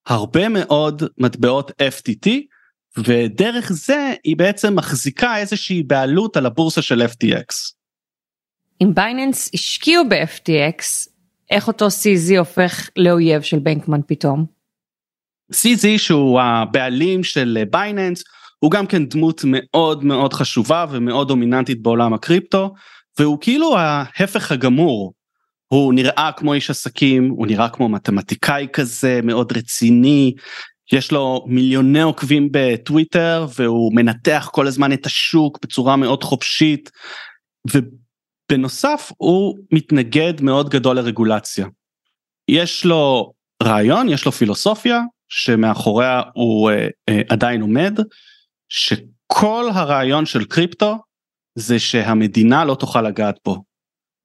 הרבה 0.07 0.49
מאוד 0.49 1.03
מטבעות 1.17 1.71
FTT 1.71 2.29
ודרך 2.97 3.71
זה 3.71 4.13
היא 4.23 4.37
בעצם 4.37 4.75
מחזיקה 4.75 5.37
איזושהי 5.37 5.83
בעלות 5.83 6.37
על 6.37 6.45
הבורסה 6.45 6.81
של 6.81 7.01
FTX. 7.01 7.73
אם 8.81 8.93
Binance 8.93 9.49
השקיעו 9.53 10.09
ב-FTX, 10.09 11.09
איך 11.49 11.67
אותו 11.67 11.87
CZ 11.87 12.37
הופך 12.39 12.89
לאויב 12.95 13.41
של 13.41 13.59
בנקמן 13.59 13.99
פתאום? 14.07 14.45
CZ 15.53 15.97
שהוא 15.97 16.41
הבעלים 16.41 17.23
של 17.23 17.63
בייננס 17.71 18.23
הוא 18.59 18.71
גם 18.71 18.87
כן 18.87 19.05
דמות 19.05 19.41
מאוד 19.43 20.03
מאוד 20.03 20.33
חשובה 20.33 20.85
ומאוד 20.91 21.27
דומיננטית 21.27 21.81
בעולם 21.81 22.13
הקריפטו 22.13 22.73
והוא 23.19 23.37
כאילו 23.41 23.77
ההפך 23.77 24.51
הגמור. 24.51 25.13
הוא 25.67 25.93
נראה 25.93 26.31
כמו 26.37 26.53
איש 26.53 26.69
עסקים, 26.69 27.29
הוא 27.29 27.47
נראה 27.47 27.69
כמו 27.69 27.89
מתמטיקאי 27.89 28.67
כזה 28.73 29.19
מאוד 29.23 29.57
רציני, 29.57 30.33
יש 30.93 31.11
לו 31.11 31.45
מיליוני 31.47 32.01
עוקבים 32.01 32.49
בטוויטר 32.51 33.47
והוא 33.55 33.95
מנתח 33.95 34.49
כל 34.53 34.67
הזמן 34.67 34.93
את 34.93 35.05
השוק 35.05 35.59
בצורה 35.61 35.95
מאוד 35.95 36.23
חופשית. 36.23 36.91
ובנוסף 37.71 39.11
הוא 39.17 39.57
מתנגד 39.71 40.41
מאוד 40.41 40.69
גדול 40.69 40.95
לרגולציה. 40.95 41.67
יש 42.47 42.85
לו 42.85 43.33
רעיון, 43.63 44.09
יש 44.09 44.25
לו 44.25 44.31
פילוסופיה 44.31 45.01
שמאחוריה 45.29 46.21
הוא 46.33 46.71
uh, 46.71 46.73
uh, 47.11 47.13
עדיין 47.29 47.61
עומד, 47.61 47.99
שכל 48.69 49.69
הרעיון 49.73 50.25
של 50.25 50.45
קריפטו 50.45 50.97
זה 51.59 51.79
שהמדינה 51.79 52.65
לא 52.65 52.75
תוכל 52.75 53.01
לגעת 53.01 53.39
בו. 53.45 53.63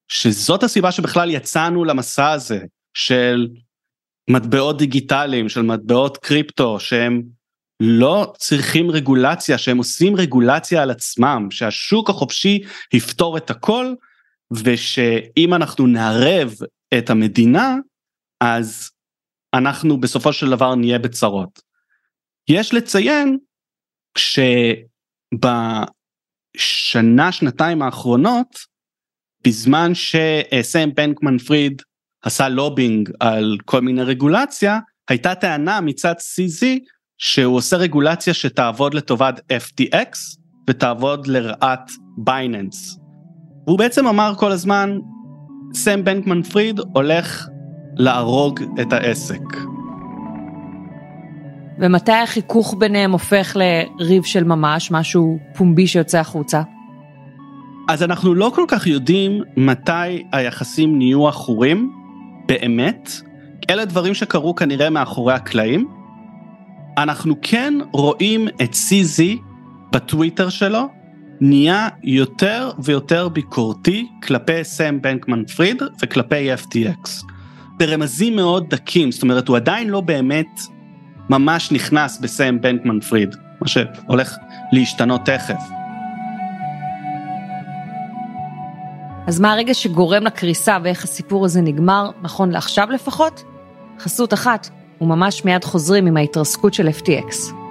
שזאת 0.08 0.62
הסיבה 0.62 0.92
שבכלל 0.92 1.30
יצאנו 1.30 1.84
למסע 1.84 2.30
הזה 2.30 2.60
של 2.94 3.48
מטבעות 4.30 4.78
דיגיטליים, 4.78 5.48
של 5.48 5.62
מטבעות 5.62 6.16
קריפטו, 6.16 6.80
שהם 6.80 7.22
לא 7.80 8.32
צריכים 8.38 8.90
רגולציה, 8.90 9.58
שהם 9.58 9.78
עושים 9.78 10.16
רגולציה 10.16 10.82
על 10.82 10.90
עצמם, 10.90 11.48
שהשוק 11.50 12.10
החופשי 12.10 12.60
יפתור 12.92 13.36
את 13.36 13.50
הכל, 13.50 13.94
ושאם 14.52 15.54
אנחנו 15.54 15.86
נערב 15.86 16.54
את 16.98 17.10
המדינה, 17.10 17.76
אז 18.40 18.90
אנחנו 19.54 20.00
בסופו 20.00 20.32
של 20.32 20.50
דבר 20.50 20.74
נהיה 20.74 20.98
בצרות. 20.98 21.60
יש 22.48 22.74
לציין 22.74 23.38
שב... 24.18 24.42
בשנה 26.56 27.32
שנתיים 27.32 27.82
האחרונות 27.82 28.58
בזמן 29.44 29.92
שסם 29.94 30.88
בנקמן 30.94 31.38
פריד 31.38 31.82
עשה 32.22 32.48
לובינג 32.48 33.10
על 33.20 33.56
כל 33.64 33.80
מיני 33.80 34.02
רגולציה 34.02 34.78
הייתה 35.08 35.34
טענה 35.34 35.80
מצד 35.80 36.14
CZ 36.14 36.64
שהוא 37.18 37.56
עושה 37.56 37.76
רגולציה 37.76 38.34
שתעבוד 38.34 38.94
לטובת 38.94 39.40
FTX 39.52 40.18
ותעבוד 40.70 41.26
לרעת 41.26 41.90
בייננס. 42.18 42.98
והוא 43.66 43.78
בעצם 43.78 44.06
אמר 44.06 44.32
כל 44.38 44.52
הזמן 44.52 44.98
סם 45.74 46.04
בנקמן 46.04 46.42
פריד 46.42 46.80
הולך 46.94 47.46
להרוג 47.96 48.60
את 48.80 48.92
העסק. 48.92 49.71
ומתי 51.82 52.12
החיכוך 52.12 52.74
ביניהם 52.78 53.12
הופך 53.12 53.56
לריב 53.56 54.24
של 54.24 54.44
ממש, 54.44 54.90
משהו 54.90 55.38
פומבי 55.56 55.86
שיוצא 55.86 56.18
החוצה? 56.18 56.62
אז 57.88 58.02
אנחנו 58.02 58.34
לא 58.34 58.52
כל 58.54 58.64
כך 58.68 58.86
יודעים 58.86 59.42
מתי 59.56 60.22
היחסים 60.32 60.98
נהיו 60.98 61.28
עכורים, 61.28 61.92
באמת. 62.46 63.10
אלה 63.70 63.84
דברים 63.84 64.14
שקרו 64.14 64.54
כנראה 64.54 64.90
מאחורי 64.90 65.34
הקלעים. 65.34 65.88
אנחנו 66.98 67.34
כן 67.42 67.74
רואים 67.92 68.48
את 68.48 68.72
CZ 68.72 69.22
בטוויטר 69.92 70.48
שלו, 70.48 70.88
נהיה 71.40 71.88
יותר 72.02 72.70
ויותר 72.78 73.28
ביקורתי 73.28 74.08
כלפי 74.22 74.64
סם 74.64 75.00
בנקמן 75.00 75.44
פריד 75.44 75.82
וכלפי 76.02 76.54
FTX. 76.54 77.24
ברמזים 77.78 78.36
מאוד 78.36 78.70
דקים, 78.70 79.12
זאת 79.12 79.22
אומרת 79.22 79.48
הוא 79.48 79.56
עדיין 79.56 79.88
לא 79.88 80.00
באמת 80.00 80.60
ממש 81.32 81.72
נכנס 81.72 82.18
בסם 82.18 82.60
בנקמן 82.60 83.00
פריד, 83.00 83.36
מה 83.60 83.68
שהולך 83.68 84.36
להשתנות 84.72 85.20
תכף. 85.24 85.62
אז 89.26 89.40
מה 89.40 89.52
הרגע 89.52 89.74
שגורם 89.74 90.24
לקריסה 90.24 90.78
ואיך 90.82 91.04
הסיפור 91.04 91.44
הזה 91.44 91.60
נגמר, 91.60 92.10
נכון 92.22 92.50
לעכשיו 92.50 92.90
לפחות? 92.90 93.44
חסות 93.98 94.34
אחת, 94.34 94.68
וממש 95.00 95.44
מיד 95.44 95.64
חוזרים 95.64 96.06
עם 96.06 96.16
ההתרסקות 96.16 96.74
של 96.74 96.88
FTX. 96.88 97.61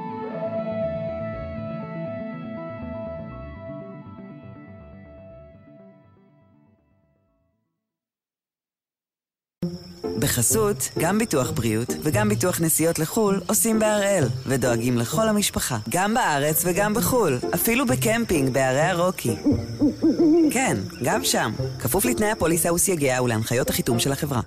בחסות, 10.21 10.77
גם 10.99 11.17
ביטוח 11.17 11.51
בריאות 11.51 11.87
וגם 12.03 12.29
ביטוח 12.29 12.61
נסיעות 12.61 12.99
לחו"ל 12.99 13.41
עושים 13.47 13.79
בהראל, 13.79 14.23
ודואגים 14.45 14.97
לכל 14.97 15.29
המשפחה, 15.29 15.77
גם 15.89 16.13
בארץ 16.13 16.63
וגם 16.65 16.93
בחו"ל, 16.93 17.39
אפילו 17.53 17.85
בקמפינג 17.85 18.53
בערי 18.53 18.81
הרוקי. 18.81 19.35
כן, 20.53 20.77
גם 21.03 21.23
שם, 21.23 21.51
כפוף 21.79 22.05
לתנאי 22.05 22.31
הפוליסה 22.31 22.73
וסייגיה 22.73 23.23
ולהנחיות 23.23 23.69
החיתום 23.69 23.99
של 23.99 24.11
החברה. 24.11 24.41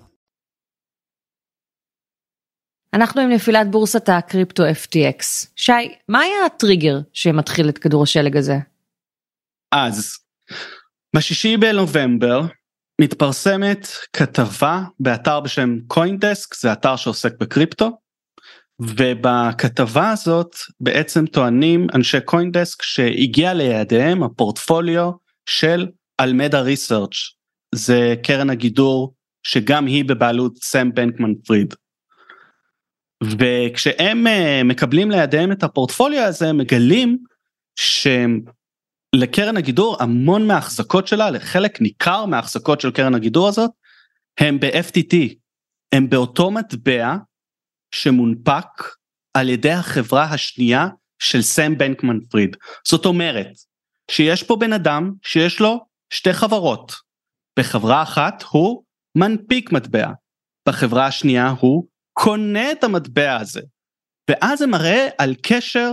אנחנו 2.94 3.20
עם 3.20 3.30
נפילת 3.30 3.70
בורסת 3.70 4.08
הקריפטו 4.08 4.62
FTX. 4.62 5.46
שי, 5.56 5.72
מה 6.08 6.20
היה 6.20 6.46
הטריגר 6.46 6.98
שמתחיל 7.12 7.68
את 7.68 7.78
כדור 7.78 8.02
השלג 8.02 8.36
הזה? 8.36 8.56
אז 9.72 10.18
בשישי 11.16 11.56
בנובמבר 11.56 12.40
מתפרסמת 13.00 13.88
כתבה 14.12 14.82
באתר 15.00 15.40
בשם 15.40 15.76
CoinDesk 15.86 16.54
זה 16.54 16.72
אתר 16.72 16.96
שעוסק 16.96 17.32
בקריפטו 17.40 17.98
ובכתבה 18.80 20.10
הזאת 20.10 20.56
בעצם 20.80 21.26
טוענים 21.26 21.86
אנשי 21.94 22.20
CoinDesk 22.20 22.82
שהגיע 22.82 23.54
לידיהם 23.54 24.22
הפורטפוליו 24.22 25.10
של 25.46 25.86
אלמדה 26.20 26.60
ריסרצ' 26.60 27.16
זה 27.74 28.14
קרן 28.22 28.50
הגידור 28.50 29.14
שגם 29.42 29.86
היא 29.86 30.04
בבעלות 30.04 30.56
סם 30.56 30.94
בנקמן 30.94 31.34
פריד. 31.34 31.74
וכשהם 33.22 34.26
אה, 34.26 34.62
מקבלים 34.64 35.10
לידיהם 35.10 35.52
את 35.52 35.62
הפורטפוליו 35.62 36.22
הזה 36.22 36.48
הם 36.48 36.58
מגלים 36.58 37.18
שלקרן 39.14 39.56
הגידור 39.56 39.96
המון 40.00 40.46
מההחזקות 40.46 41.06
שלה 41.06 41.30
לחלק 41.30 41.80
ניכר 41.80 42.26
מההחזקות 42.26 42.80
של 42.80 42.90
קרן 42.90 43.14
הגידור 43.14 43.48
הזאת 43.48 43.70
הם 44.40 44.60
ב-FTT 44.60 45.16
הם 45.92 46.10
באותו 46.10 46.50
מטבע 46.50 47.16
שמונפק 47.90 48.82
על 49.34 49.48
ידי 49.48 49.70
החברה 49.70 50.24
השנייה 50.24 50.88
של 51.18 51.42
סם 51.42 51.78
בנקמן 51.78 52.20
פריד. 52.30 52.56
זאת 52.88 53.06
אומרת 53.06 53.50
שיש 54.10 54.42
פה 54.42 54.56
בן 54.56 54.72
אדם 54.72 55.12
שיש 55.22 55.60
לו 55.60 55.86
שתי 56.10 56.32
חברות. 56.32 56.92
בחברה 57.58 58.02
אחת 58.02 58.42
הוא 58.50 58.84
מנפיק 59.16 59.72
מטבע 59.72 60.10
בחברה 60.68 61.06
השנייה 61.06 61.54
הוא 61.60 61.86
קונה 62.12 62.72
את 62.72 62.84
המטבע 62.84 63.36
הזה. 63.36 63.60
ואז 64.30 64.58
זה 64.58 64.66
מראה 64.66 65.08
על 65.18 65.34
קשר 65.42 65.92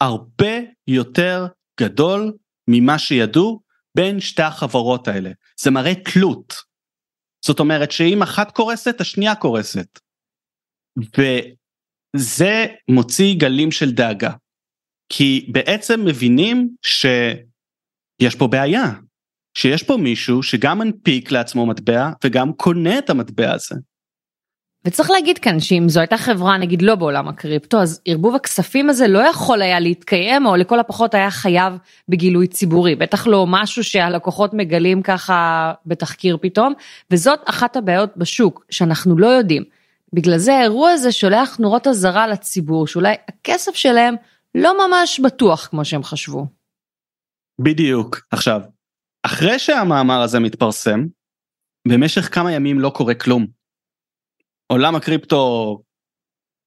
הרבה 0.00 0.56
יותר 0.86 1.46
גדול 1.80 2.32
ממה 2.68 2.98
שידעו 2.98 3.60
בין 3.96 4.20
שתי 4.20 4.42
החברות 4.42 5.08
האלה 5.08 5.30
זה 5.60 5.70
מראה 5.70 5.94
תלות. 5.94 6.54
זאת 7.44 7.60
אומרת 7.60 7.90
שאם 7.90 8.22
אחת 8.22 8.50
קורסת 8.50 9.00
השנייה 9.00 9.34
קורסת. 9.34 9.98
וזה 12.16 12.66
מוציא 12.88 13.34
גלים 13.38 13.70
של 13.70 13.92
דאגה 13.92 14.32
כי 15.08 15.48
בעצם 15.52 16.04
מבינים 16.04 16.68
שיש 16.82 18.34
פה 18.38 18.46
בעיה 18.46 18.92
שיש 19.56 19.82
פה 19.82 19.96
מישהו 19.96 20.42
שגם 20.42 20.78
מנפיק 20.78 21.30
לעצמו 21.30 21.66
מטבע 21.66 22.10
וגם 22.24 22.52
קונה 22.52 22.98
את 22.98 23.10
המטבע 23.10 23.52
הזה. 23.52 23.74
וצריך 24.84 25.10
להגיד 25.10 25.38
כאן 25.38 25.60
שאם 25.60 25.88
זו 25.88 26.00
הייתה 26.00 26.18
חברה 26.18 26.58
נגיד 26.58 26.82
לא 26.82 26.94
בעולם 26.94 27.28
הקריפטו 27.28 27.82
אז 27.82 28.00
ערבוב 28.04 28.34
הכספים 28.34 28.90
הזה 28.90 29.08
לא 29.08 29.18
יכול 29.18 29.62
היה 29.62 29.80
להתקיים 29.80 30.46
או 30.46 30.56
לכל 30.56 30.80
הפחות 30.80 31.14
היה 31.14 31.30
חייב 31.30 31.72
בגילוי 32.08 32.46
ציבורי 32.46 32.94
בטח 32.94 33.26
לא 33.26 33.46
משהו 33.48 33.84
שהלקוחות 33.84 34.54
מגלים 34.54 35.02
ככה 35.02 35.72
בתחקיר 35.86 36.38
פתאום 36.42 36.74
וזאת 37.10 37.40
אחת 37.44 37.76
הבעיות 37.76 38.16
בשוק 38.16 38.64
שאנחנו 38.70 39.18
לא 39.18 39.26
יודעים. 39.26 39.64
בגלל 40.12 40.38
זה 40.38 40.54
האירוע 40.54 40.90
הזה 40.90 41.12
שולח 41.12 41.56
נורות 41.58 41.86
אזהרה 41.86 42.26
לציבור 42.28 42.86
שאולי 42.86 43.14
הכסף 43.28 43.74
שלהם 43.74 44.14
לא 44.54 44.88
ממש 44.88 45.20
בטוח 45.20 45.66
כמו 45.66 45.84
שהם 45.84 46.02
חשבו. 46.02 46.46
בדיוק 47.60 48.20
עכשיו 48.30 48.60
אחרי 49.26 49.58
שהמאמר 49.58 50.20
הזה 50.20 50.40
מתפרסם 50.40 51.06
במשך 51.88 52.34
כמה 52.34 52.52
ימים 52.52 52.80
לא 52.80 52.90
קורה 52.90 53.14
כלום. 53.14 53.55
עולם 54.66 54.94
הקריפטו 54.94 55.78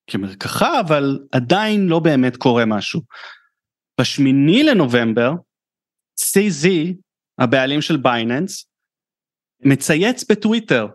כמרקחה 0.10 0.80
אבל 0.80 1.20
עדיין 1.32 1.88
לא 1.88 2.00
באמת 2.00 2.38
קורה 2.38 2.66
משהו. 2.66 3.02
בשמיני 4.02 4.64
לנובמבר 4.64 5.32
CZ 6.20 6.68
הבעלים 7.40 7.82
של 7.82 7.98
בייננס 7.98 8.66
מצייץ 9.66 10.32
בטוויטר 10.32 10.88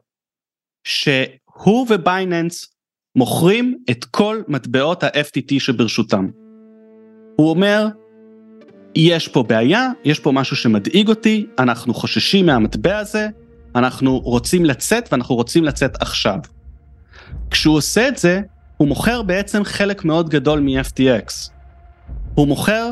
שהוא 0.87 1.87
ובייננס 1.91 2.75
מוכרים 3.17 3.79
את 3.91 4.05
כל 4.05 4.43
מטבעות 4.49 5.03
ה-FTT 5.03 5.55
שברשותם. 5.59 6.27
הוא 7.37 7.51
אומר 7.51 7.87
יש 8.95 9.29
פה 9.29 9.43
בעיה, 9.43 9.89
יש 10.05 10.21
פה 10.21 10.33
משהו 10.33 10.57
שמדאיג 10.57 11.09
אותי, 11.09 11.47
אנחנו 11.59 11.95
חוששים 11.95 12.47
מהמטבע 12.47 12.99
הזה, 12.99 13.29
אנחנו 13.75 14.19
רוצים 14.19 14.65
לצאת 14.65 15.13
ואנחנו 15.13 15.35
רוצים 15.35 15.65
לצאת 15.65 16.03
עכשיו. 16.03 16.39
כשהוא 17.51 17.77
עושה 17.77 18.09
את 18.09 18.17
זה, 18.17 18.41
הוא 18.77 18.89
מוכר 18.89 19.23
בעצם 19.23 19.65
חלק 19.65 20.05
מאוד 20.05 20.29
גדול 20.29 20.61
מ-FTX. 20.61 21.51
הוא 22.35 22.49
מוכר 22.49 22.91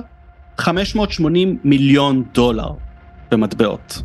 580 0.58 1.58
מיליון 1.64 2.24
דולר 2.34 2.70
במטבעות. 3.30 4.02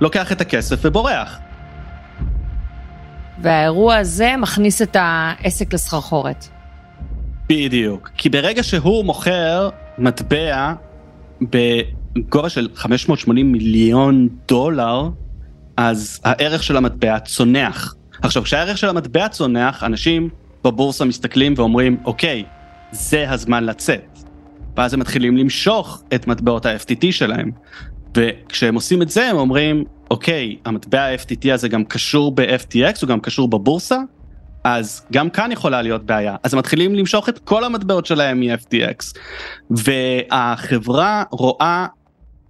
לוקח 0.00 0.32
את 0.32 0.40
הכסף 0.40 0.80
ובורח. 0.84 1.38
והאירוע 3.42 3.96
הזה 3.96 4.34
מכניס 4.38 4.82
את 4.82 4.96
העסק 5.00 5.74
לסחרחורת. 5.74 6.46
בדיוק, 7.48 8.10
כי 8.16 8.28
ברגע 8.28 8.62
שהוא 8.62 9.04
מוכר 9.04 9.68
מטבע 9.98 10.72
בגובה 11.40 12.48
של 12.48 12.68
580 12.74 13.52
מיליון 13.52 14.28
דולר, 14.48 15.08
אז 15.76 16.20
הערך 16.24 16.62
של 16.62 16.76
המטבע 16.76 17.18
צונח. 17.18 17.94
עכשיו, 18.22 18.42
כשהערך 18.42 18.78
של 18.78 18.88
המטבע 18.88 19.28
צונח, 19.28 19.84
אנשים 19.84 20.28
בבורסה 20.64 21.04
מסתכלים 21.04 21.54
ואומרים, 21.56 21.96
אוקיי, 22.04 22.44
זה 22.92 23.30
הזמן 23.30 23.64
לצאת. 23.64 24.18
ואז 24.76 24.94
הם 24.94 25.00
מתחילים 25.00 25.36
למשוך 25.36 26.02
את 26.14 26.26
מטבעות 26.26 26.66
ה-FTT 26.66 27.06
שלהם. 27.10 27.50
וכשהם 28.16 28.74
עושים 28.74 29.02
את 29.02 29.10
זה, 29.10 29.30
הם 29.30 29.36
אומרים, 29.36 29.84
אוקיי, 30.10 30.56
המטבע 30.64 31.02
ה-FTT 31.02 31.52
הזה 31.52 31.68
גם 31.68 31.84
קשור 31.84 32.32
ב-FTX, 32.34 32.98
הוא 33.02 33.08
גם 33.08 33.20
קשור 33.20 33.48
בבורסה, 33.48 33.98
אז 34.64 35.06
גם 35.12 35.30
כאן 35.30 35.52
יכולה 35.52 35.82
להיות 35.82 36.04
בעיה. 36.04 36.36
אז 36.42 36.54
הם 36.54 36.58
מתחילים 36.58 36.94
למשוך 36.94 37.28
את 37.28 37.38
כל 37.38 37.64
המטבעות 37.64 38.06
שלהם 38.06 38.40
מ-FTX. 38.40 39.18
והחברה 39.70 41.24
רואה 41.30 41.86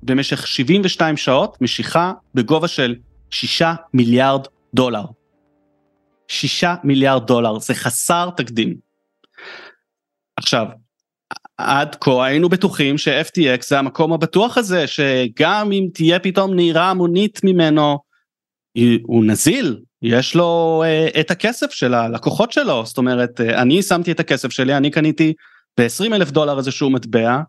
במשך 0.03 0.47
72 0.47 1.17
שעות 1.17 1.57
משיכה 1.61 2.13
בגובה 2.35 2.69
של 2.69 2.95
6 3.31 3.63
מיליארד 3.95 4.47
דולר. 4.75 5.05
6 6.29 6.65
מיליארד 6.85 7.27
דולר, 7.27 7.59
זה 7.59 7.75
חסר 7.75 8.31
תקדים. 8.37 8.75
עכשיו, 10.37 10.67
עד 11.59 11.97
כה 12.01 12.27
היינו 12.27 12.49
בטוחים 12.49 12.99
ש-FTX 12.99 13.67
זה 13.69 13.79
המקום 13.79 14.13
הבטוח 14.13 14.59
הזה, 14.59 14.87
שגם 14.87 15.73
אם 15.73 15.87
תהיה 15.95 16.19
פתאום 16.19 16.55
נהירה 16.55 16.91
המונית 16.91 17.41
ממנו, 17.45 17.99
הוא 19.03 19.25
נזיל, 19.25 19.81
יש 20.03 20.35
לו 20.35 20.83
uh, 20.85 21.21
את 21.21 21.31
הכסף 21.31 21.71
של 21.71 21.95
הלקוחות 21.95 22.53
שלו, 22.53 22.87
זאת 22.87 22.99
אומרת, 22.99 23.41
uh, 23.41 23.55
אני 23.55 23.83
שמתי 23.83 24.13
את 24.13 24.21
הכסף 24.21 24.51
שלי, 24.51 24.77
אני 24.77 24.91
קניתי 24.91 25.33
ב-20 25.81 26.15
אלף 26.15 26.31
דולר 26.31 26.59
איזשהו 26.59 26.91
מטבע, 26.91 27.41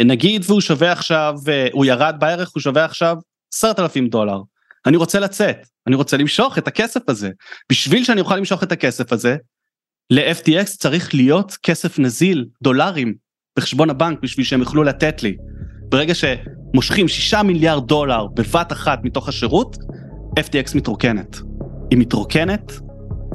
נגיד 0.00 0.42
והוא 0.46 0.60
שווה 0.60 0.92
עכשיו, 0.92 1.34
uh, 1.44 1.72
הוא 1.72 1.84
ירד 1.84 2.16
בערך, 2.18 2.50
הוא 2.54 2.60
שווה 2.60 2.84
עכשיו 2.84 3.16
10,000 3.54 4.08
דולר. 4.08 4.40
אני 4.86 4.96
רוצה 4.96 5.20
לצאת, 5.20 5.66
אני 5.86 5.96
רוצה 5.96 6.16
למשוך 6.16 6.58
את 6.58 6.68
הכסף 6.68 7.00
הזה. 7.08 7.30
בשביל 7.72 8.04
שאני 8.04 8.20
אוכל 8.20 8.36
למשוך 8.36 8.62
את 8.62 8.72
הכסף 8.72 9.12
הזה, 9.12 9.36
ל-FTX 10.10 10.64
צריך 10.78 11.14
להיות 11.14 11.56
כסף 11.62 11.98
נזיל, 11.98 12.46
דולרים, 12.62 13.14
בחשבון 13.58 13.90
הבנק 13.90 14.18
בשביל 14.22 14.46
שהם 14.46 14.60
יוכלו 14.60 14.82
לתת 14.82 15.22
לי. 15.22 15.36
ברגע 15.88 16.14
שמושכים 16.14 17.08
6 17.08 17.34
מיליארד 17.34 17.86
דולר 17.86 18.26
בבת 18.26 18.72
אחת 18.72 18.98
מתוך 19.02 19.28
השירות, 19.28 19.76
FTX 20.40 20.76
מתרוקנת. 20.76 21.36
היא 21.90 21.98
מתרוקנת, 21.98 22.72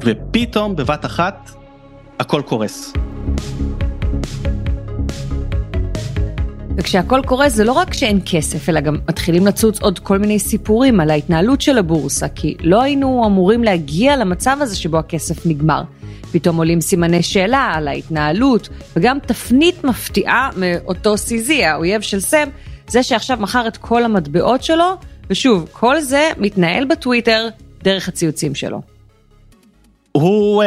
ופתאום 0.04 0.76
בבת 0.76 1.04
אחת 1.04 1.50
הכל 2.20 2.42
קורס. 2.46 2.92
וכשהכל 6.80 7.20
קורס 7.26 7.52
זה 7.52 7.64
לא 7.64 7.72
רק 7.72 7.94
שאין 7.94 8.20
כסף, 8.26 8.68
אלא 8.68 8.80
גם 8.80 8.98
מתחילים 9.08 9.46
לצוץ 9.46 9.80
עוד 9.80 9.98
כל 9.98 10.18
מיני 10.18 10.38
סיפורים 10.38 11.00
על 11.00 11.10
ההתנהלות 11.10 11.60
של 11.60 11.78
הבורסה, 11.78 12.28
כי 12.28 12.56
לא 12.60 12.82
היינו 12.82 13.26
אמורים 13.26 13.64
להגיע 13.64 14.16
למצב 14.16 14.56
הזה 14.60 14.76
שבו 14.76 14.98
הכסף 14.98 15.46
נגמר. 15.46 15.82
פתאום 16.32 16.56
עולים 16.56 16.80
סימני 16.80 17.22
שאלה 17.22 17.72
על 17.74 17.88
ההתנהלות, 17.88 18.68
וגם 18.96 19.18
תפנית 19.26 19.84
מפתיעה 19.84 20.50
מאותו 20.56 21.14
CZ, 21.14 21.52
האויב 21.64 22.00
של 22.00 22.20
סם, 22.20 22.48
זה 22.88 23.02
שעכשיו 23.02 23.36
מכר 23.40 23.68
את 23.68 23.76
כל 23.76 24.04
המטבעות 24.04 24.62
שלו, 24.62 24.96
ושוב, 25.30 25.68
כל 25.72 26.00
זה 26.00 26.30
מתנהל 26.36 26.84
בטוויטר 26.84 27.48
דרך 27.82 28.08
הציוצים 28.08 28.54
שלו. 28.54 28.82
הוא 30.12 30.62
uh, 30.62 30.66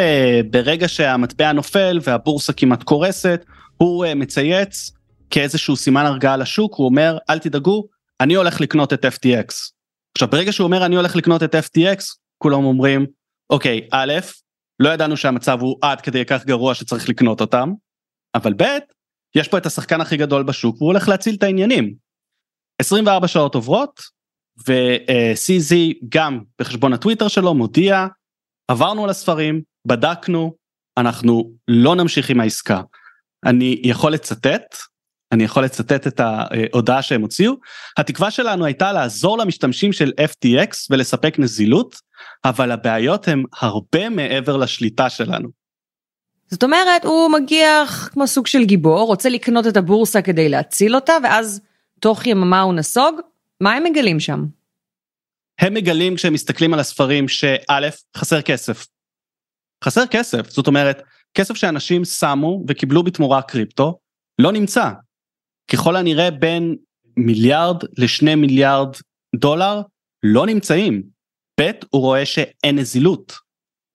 ברגע 0.52 0.88
שהמטבע 0.88 1.52
נופל 1.52 1.99
והבורסה 2.04 2.54
כמעט 2.54 2.84
קורסת, 2.84 3.45
הוא 3.78 4.06
uh, 4.06 4.15
מצייץ 4.15 4.91
כאיזשהו 5.34 5.76
סימן 5.76 6.06
הרגעה 6.06 6.38
לשוק, 6.38 6.76
הוא 6.76 6.86
אומר, 6.86 7.17
אל 7.30 7.39
תדאגו, 7.39 7.88
אני 8.22 8.34
הולך 8.34 8.62
לקנות 8.62 8.93
את 8.93 9.06
FTX. 9.06 9.54
עכשיו, 10.15 10.28
ברגע 10.28 10.52
שהוא 10.52 10.65
אומר 10.65 10.86
אני 10.86 10.96
הולך 10.96 11.15
לקנות 11.15 11.43
את 11.43 11.56
FTX, 11.56 12.04
כולם 12.38 12.63
אומרים, 12.63 13.06
אוקיי, 13.50 13.88
א', 13.91 14.13
לא 14.80 14.89
ידענו 14.89 15.17
שהמצב 15.17 15.62
הוא 15.62 15.78
עד 15.82 16.02
כדי 16.02 16.26
כך 16.26 16.46
גרוע 16.46 16.76
שצריך 16.76 17.10
לקנות 17.10 17.41
אותם, 17.41 17.69
אבל 18.36 18.54
ב', 18.54 18.63
יש 19.36 19.48
פה 19.48 19.58
את 19.58 19.65
השחקן 19.65 20.02
הכי 20.02 20.17
גדול 20.17 20.43
בשוק 20.43 20.76
והוא 20.76 20.88
הולך 20.88 21.10
להציל 21.10 21.36
את 21.36 21.43
העניינים. 21.43 21.93
24 22.82 23.28
שעות 23.28 23.56
עוברות 23.56 24.02
ו-CZ 24.67 25.76
גם 26.10 26.39
בחשבון 26.60 26.93
הטוויטר 26.93 27.28
שלו 27.28 27.54
מודיע 27.54 28.08
עברנו 28.67 29.04
על 29.04 29.10
הספרים 29.10 29.62
בדקנו 29.88 30.56
אנחנו 30.98 31.52
לא 31.67 31.96
נמשיך 31.96 32.30
עם 32.30 32.39
העסקה. 32.39 32.82
אני 33.46 33.82
יכול 33.84 34.13
לצטט 34.13 34.76
אני 35.34 35.43
יכול 35.43 35.63
לצטט 35.63 36.08
את 36.08 36.19
ההודעה 36.19 37.02
שהם 37.02 37.22
הוציאו 37.22 37.54
התקווה 37.98 38.32
שלנו 38.32 38.65
הייתה 38.65 38.93
לעזור 38.93 39.38
למשתמשים 39.38 39.93
של 39.93 40.12
FTX 40.19 40.88
ולספק 40.89 41.39
נזילות 41.39 41.96
אבל 42.46 42.72
הבעיות 42.72 43.28
הם 43.28 43.43
הרבה 43.62 44.10
מעבר 44.10 44.58
לשליטה 44.58 45.10
שלנו. 45.10 45.50
זאת 46.48 46.63
אומרת 46.63 47.06
הוא 47.06 47.32
מגיע 47.32 47.84
כמו 48.12 48.28
סוג 48.28 48.48
של 48.48 48.63
גיבור 48.63 49.08
רוצה 49.08 49.30
לקנות 49.30 49.67
את 49.67 49.78
הבורסה 49.78 50.22
כדי 50.22 50.50
להציל 50.50 50.96
אותה 50.96 51.13
ואז 51.24 51.62
תוך 52.00 52.28
יממה 52.28 52.62
הוא 52.62 52.74
נסוג 52.74 53.19
מה 53.62 53.74
הם 53.74 53.84
מגלים 53.84 54.19
שם? 54.19 54.46
הם 55.60 55.74
מגלים 55.74 56.15
כשהם 56.15 56.34
מסתכלים 56.34 56.74
על 56.74 56.80
הספרים 56.80 57.28
שא' 57.28 57.89
חסר 58.17 58.41
כסף. 58.41 58.88
חסר 59.84 60.06
כסף 60.06 60.50
זאת 60.50 60.67
אומרת 60.67 61.02
כסף 61.34 61.54
שאנשים 61.54 62.06
שמו 62.06 62.63
וקיבלו 62.67 63.04
בתמורה 63.04 63.41
קריפטו 63.41 64.00
לא 64.39 64.52
נמצא. 64.52 64.89
ככל 65.71 65.95
הנראה 65.95 66.32
בין 66.32 66.76
מיליארד 67.17 67.78
לשני 67.97 68.36
מיליארד 68.36 68.95
דולר 69.36 69.82
לא 70.23 70.45
נמצאים. 70.45 71.04
ב' 71.62 71.71
הוא 71.89 72.02
רואה 72.02 72.26
שאין 72.26 72.80
נזילות 72.80 73.34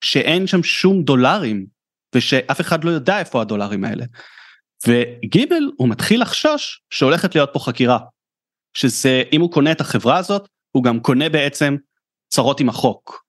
שאין 0.03 0.47
שם 0.47 0.63
שום 0.63 1.03
דולרים 1.03 1.65
ושאף 2.15 2.61
אחד 2.61 2.83
לא 2.83 2.89
יודע 2.89 3.19
איפה 3.19 3.41
הדולרים 3.41 3.83
האלה. 3.83 4.05
וגיבל 4.87 5.71
הוא 5.77 5.89
מתחיל 5.89 6.21
לחשוש 6.21 6.81
שהולכת 6.89 7.35
להיות 7.35 7.49
פה 7.53 7.59
חקירה. 7.59 7.99
שזה 8.73 9.23
אם 9.33 9.41
הוא 9.41 9.51
קונה 9.51 9.71
את 9.71 9.81
החברה 9.81 10.17
הזאת 10.17 10.49
הוא 10.71 10.83
גם 10.83 10.99
קונה 10.99 11.29
בעצם 11.29 11.75
צרות 12.33 12.59
עם 12.59 12.69
החוק. 12.69 13.23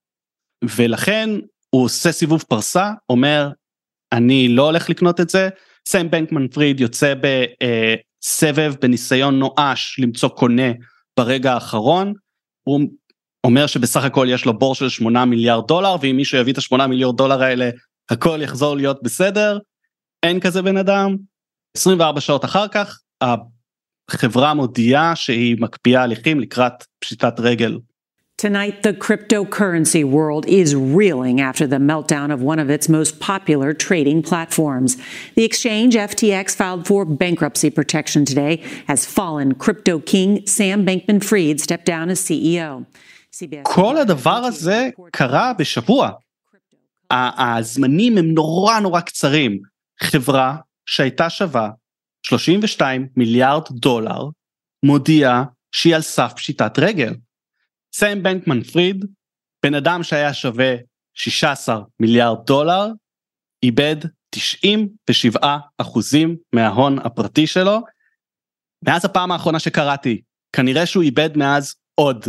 ולכן 0.64 1.30
הוא 1.70 1.84
עושה 1.84 2.12
סיבוב 2.12 2.44
פרסה 2.48 2.90
אומר 3.08 3.50
אני 4.12 4.48
לא 4.48 4.62
הולך 4.62 4.90
לקנות 4.90 5.20
את 5.20 5.30
זה 5.30 5.48
סם 5.88 6.10
בנקמן 6.10 6.48
פריד 6.48 6.80
יוצא 6.80 7.14
בסבב 8.22 8.74
בניסיון 8.80 9.38
נואש 9.38 9.96
למצוא 9.98 10.28
קונה 10.28 10.72
ברגע 11.16 11.52
האחרון. 11.52 12.14
הוא 12.62 12.80
אומר 13.44 13.66
שבסך 13.66 14.04
הכל 14.04 14.26
יש 14.30 14.44
לו 14.44 14.58
בור 14.58 14.74
של 14.74 14.88
8 14.88 15.24
מיליארד 15.24 15.66
דולר 15.68 15.96
ואם 16.00 16.16
מישהו 16.16 16.38
יביא 16.38 16.52
את 16.52 16.58
ה-8 16.58 16.86
מיליארד 16.86 17.16
דולר 17.16 17.42
האלה 17.42 17.70
הכל 18.10 18.38
יחזור 18.42 18.76
להיות 18.76 19.02
בסדר. 19.02 19.58
אין 20.22 20.40
כזה 20.40 20.62
בן 20.62 20.76
אדם. 20.76 21.16
24 21.76 22.20
שעות 22.20 22.44
אחר 22.44 22.68
כך 22.68 23.00
החברה 24.10 24.54
מודיעה 24.54 25.16
שהיא 25.16 25.56
מקפיאה 25.60 26.02
הליכים 26.02 26.40
לקראת 26.40 26.72
פשיטת 26.98 27.40
רגל. 27.40 27.78
Tonight, 28.39 28.83
the 28.83 28.93
cryptocurrency 28.93 30.03
world 30.03 30.45
is 30.45 30.75
reeling 30.75 31.39
after 31.39 31.65
the 31.65 31.77
meltdown 31.77 32.33
of 32.33 32.41
one 32.41 32.59
of 32.59 32.69
its 32.69 32.89
most 32.89 33.19
popular 33.19 33.73
trading 33.73 34.21
platforms. 34.21 34.97
The 35.35 35.45
exchange, 35.45 35.95
FTX, 35.95 36.53
filed 36.53 36.85
for 36.85 37.05
bankruptcy 37.05 37.69
protection 37.71 38.25
today 38.25 38.61
as 38.87 39.05
fallen 39.05 39.55
crypto 39.55 39.99
king 39.99 40.45
Sam 40.45 40.85
Bankman 40.85 41.23
Fried 41.23 41.61
stepped 41.61 41.85
down 41.85 42.09
as 42.09 42.19
CEO. 42.19 42.85
כל 43.63 43.97
הדבר 43.97 44.35
הזה 44.35 44.89
קרה 45.11 45.53
בשבוע. 45.53 46.11
הזמנים 47.11 48.17
הם 48.17 48.33
נורא 48.33 48.79
נורא 48.79 49.01
קצרים. 49.01 49.59
חברה 50.03 50.57
שהייתה 50.85 51.29
שווה 51.29 51.69
32 52.23 53.07
מיליארד 53.17 53.63
דולר 53.71 54.29
מודיעה 54.83 55.43
שהיא 55.71 55.95
על 55.95 56.01
סף 56.01 56.33
פשיטת 56.35 56.79
רגל. 56.79 57.13
סם 57.92 58.22
בנקמן 58.22 58.62
פריד, 58.62 59.04
בן 59.62 59.74
אדם 59.74 60.02
שהיה 60.02 60.34
שווה 60.34 60.74
16 61.14 61.80
מיליארד 62.00 62.38
דולר, 62.46 62.86
איבד 63.62 63.96
97 64.30 65.58
אחוזים 65.78 66.36
מההון 66.54 66.98
הפרטי 66.98 67.46
שלו. 67.46 67.80
מאז 68.84 69.04
הפעם 69.04 69.32
האחרונה 69.32 69.58
שקראתי, 69.58 70.22
כנראה 70.56 70.86
שהוא 70.86 71.02
איבד 71.02 71.36
מאז 71.36 71.74
עוד. 71.94 72.24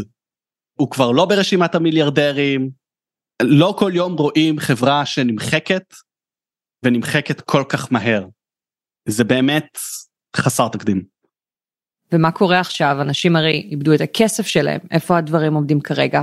הוא 0.79 0.91
כבר 0.91 1.11
לא 1.11 1.25
ברשימת 1.25 1.75
המיליארדרים, 1.75 2.69
לא 3.41 3.75
כל 3.79 3.91
יום 3.95 4.17
רואים 4.17 4.59
חברה 4.59 5.05
שנמחקת, 5.05 5.93
ונמחקת 6.85 7.41
כל 7.41 7.63
כך 7.69 7.91
מהר. 7.91 8.25
זה 9.07 9.23
באמת 9.23 9.77
חסר 10.35 10.67
תקדים. 10.67 11.03
ומה 12.13 12.31
קורה 12.31 12.59
עכשיו? 12.59 12.97
אנשים 13.01 13.35
הרי 13.35 13.67
איבדו 13.71 13.93
את 13.93 14.01
הכסף 14.01 14.47
שלהם, 14.47 14.79
איפה 14.91 15.17
הדברים 15.17 15.53
עומדים 15.53 15.81
כרגע? 15.81 16.21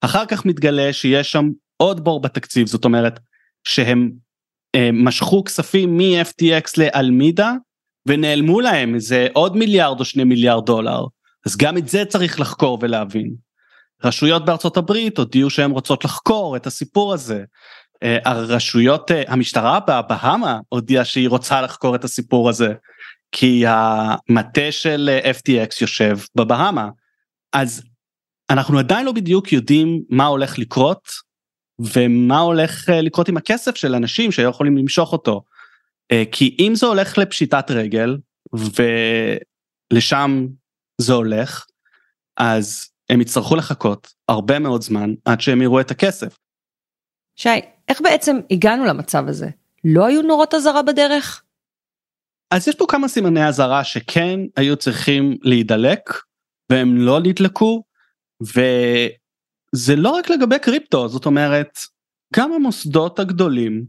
אחר 0.00 0.26
כך 0.26 0.46
מתגלה 0.46 0.92
שיש 0.92 1.32
שם 1.32 1.50
עוד 1.76 2.04
בור 2.04 2.20
בתקציב, 2.20 2.66
זאת 2.66 2.84
אומרת 2.84 3.20
שהם 3.64 4.10
אה, 4.74 4.90
משכו 4.92 5.44
כספים 5.44 5.96
מ-FTX 5.96 6.72
לאלמידה 6.78 7.52
ונעלמו 8.08 8.60
להם 8.60 8.94
איזה 8.94 9.26
עוד 9.32 9.56
מיליארד 9.56 10.00
או 10.00 10.04
שני 10.04 10.24
מיליארד 10.24 10.66
דולר, 10.66 11.04
אז 11.46 11.56
גם 11.56 11.78
את 11.78 11.88
זה 11.88 12.04
צריך 12.04 12.40
לחקור 12.40 12.78
ולהבין. 12.82 13.34
רשויות 14.04 14.44
בארצות 14.44 14.76
הברית 14.76 15.18
הודיעו 15.18 15.50
שהן 15.50 15.70
רוצות 15.70 16.04
לחקור 16.04 16.56
את 16.56 16.66
הסיפור 16.66 17.14
הזה. 17.14 17.44
אה, 18.02 18.18
הרשויות, 18.24 19.10
אה, 19.10 19.22
המשטרה 19.28 19.80
בבהאמה 19.80 20.58
הודיעה 20.68 21.04
שהיא 21.04 21.28
רוצה 21.28 21.62
לחקור 21.62 21.94
את 21.94 22.04
הסיפור 22.04 22.48
הזה. 22.48 22.74
כי 23.38 23.64
המטה 23.66 24.72
של 24.72 25.10
אה, 25.12 25.30
FTX 25.30 25.76
יושב 25.80 26.18
בבהאמה. 26.34 26.88
אז 27.52 27.82
אנחנו 28.50 28.78
עדיין 28.78 29.06
לא 29.06 29.12
בדיוק 29.12 29.52
יודעים 29.52 30.02
מה 30.08 30.26
הולך 30.26 30.58
לקרות 30.58 31.08
ומה 31.78 32.38
הולך 32.38 32.90
אה, 32.90 33.00
לקרות 33.00 33.28
עם 33.28 33.36
הכסף 33.36 33.76
של 33.76 33.94
אנשים 33.94 34.32
שהיו 34.32 34.50
יכולים 34.50 34.76
למשוך 34.76 35.12
אותו. 35.12 35.44
אה, 36.12 36.22
כי 36.32 36.56
אם 36.58 36.72
זה 36.74 36.86
הולך 36.86 37.18
לפשיטת 37.18 37.70
רגל 37.70 38.16
ולשם 39.92 40.46
זה 41.00 41.12
הולך, 41.12 41.66
אז 42.36 42.90
הם 43.10 43.20
יצטרכו 43.20 43.56
לחכות 43.56 44.14
הרבה 44.28 44.58
מאוד 44.58 44.82
זמן 44.82 45.14
עד 45.24 45.40
שהם 45.40 45.62
יראו 45.62 45.80
את 45.80 45.90
הכסף. 45.90 46.38
שי, 47.36 47.60
איך 47.88 48.00
בעצם 48.00 48.36
הגענו 48.50 48.84
למצב 48.84 49.28
הזה? 49.28 49.48
לא 49.84 50.06
היו 50.06 50.22
נורות 50.22 50.54
אזהרה 50.54 50.82
בדרך? 50.82 51.42
אז 52.50 52.68
יש 52.68 52.74
פה 52.74 52.84
כמה 52.88 53.08
סימני 53.08 53.48
אזהרה 53.48 53.84
שכן 53.84 54.40
היו 54.56 54.76
צריכים 54.76 55.36
להידלק 55.42 56.00
והם 56.70 56.96
לא 56.96 57.20
נדלקו 57.20 57.82
וזה 58.42 59.96
לא 59.96 60.10
רק 60.10 60.30
לגבי 60.30 60.58
קריפטו 60.58 61.08
זאת 61.08 61.26
אומרת 61.26 61.78
גם 62.36 62.52
המוסדות 62.52 63.18
הגדולים 63.18 63.84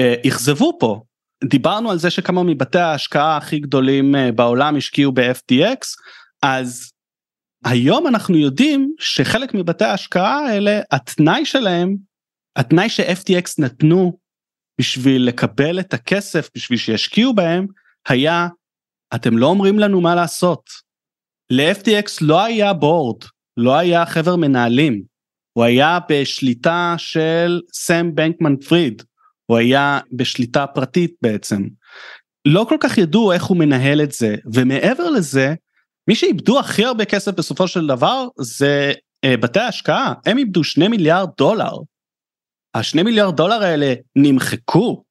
אה, 0.00 0.14
אכזבו 0.28 0.76
פה. 0.80 1.02
דיברנו 1.44 1.90
על 1.90 1.98
זה 1.98 2.10
שכמה 2.10 2.42
מבתי 2.42 2.78
ההשקעה 2.78 3.36
הכי 3.36 3.58
גדולים 3.58 4.14
אה, 4.14 4.32
בעולם 4.32 4.76
השקיעו 4.76 5.12
ב-FTX 5.12 5.78
אז 6.42 6.90
היום 7.64 8.06
אנחנו 8.06 8.36
יודעים 8.36 8.94
שחלק 8.98 9.54
מבתי 9.54 9.84
ההשקעה 9.84 10.46
האלה 10.46 10.80
התנאי 10.90 11.44
שלהם 11.44 11.96
התנאי 12.56 12.88
ש-FTX 12.88 13.54
נתנו 13.58 14.18
בשביל 14.78 15.28
לקבל 15.28 15.80
את 15.80 15.94
הכסף 15.94 16.48
בשביל 16.54 16.78
שישקיעו 16.78 17.34
בהם 17.34 17.66
היה 18.08 18.48
אתם 19.14 19.38
לא 19.38 19.46
אומרים 19.46 19.78
לנו 19.78 20.00
מה 20.00 20.14
לעשות. 20.14 20.70
ל-FTX 21.50 22.18
לא 22.20 22.44
היה 22.44 22.72
בורד, 22.72 23.24
לא 23.56 23.76
היה 23.76 24.06
חבר 24.06 24.36
מנהלים, 24.36 25.02
הוא 25.52 25.64
היה 25.64 25.98
בשליטה 26.08 26.94
של 26.98 27.60
סם 27.72 28.14
בנקמן 28.14 28.56
פריד, 28.56 29.02
הוא 29.46 29.58
היה 29.58 30.00
בשליטה 30.12 30.66
פרטית 30.66 31.14
בעצם. 31.22 31.62
לא 32.44 32.66
כל 32.68 32.76
כך 32.80 32.98
ידעו 32.98 33.32
איך 33.32 33.44
הוא 33.44 33.56
מנהל 33.56 34.02
את 34.02 34.12
זה, 34.12 34.36
ומעבר 34.54 35.10
לזה, 35.10 35.54
מי 36.08 36.14
שאיבדו 36.14 36.58
הכי 36.58 36.84
הרבה 36.84 37.04
כסף 37.04 37.32
בסופו 37.32 37.68
של 37.68 37.86
דבר 37.86 38.26
זה 38.40 38.92
אה, 39.24 39.36
בתי 39.36 39.60
ההשקעה, 39.60 40.14
הם 40.26 40.38
איבדו 40.38 40.64
שני 40.64 40.88
מיליארד 40.88 41.28
דולר. 41.38 41.72
השני 42.78 43.02
מיליארד 43.02 43.36
דולר 43.36 43.62
האלה 43.62 43.94
נמחקו. 44.16 45.02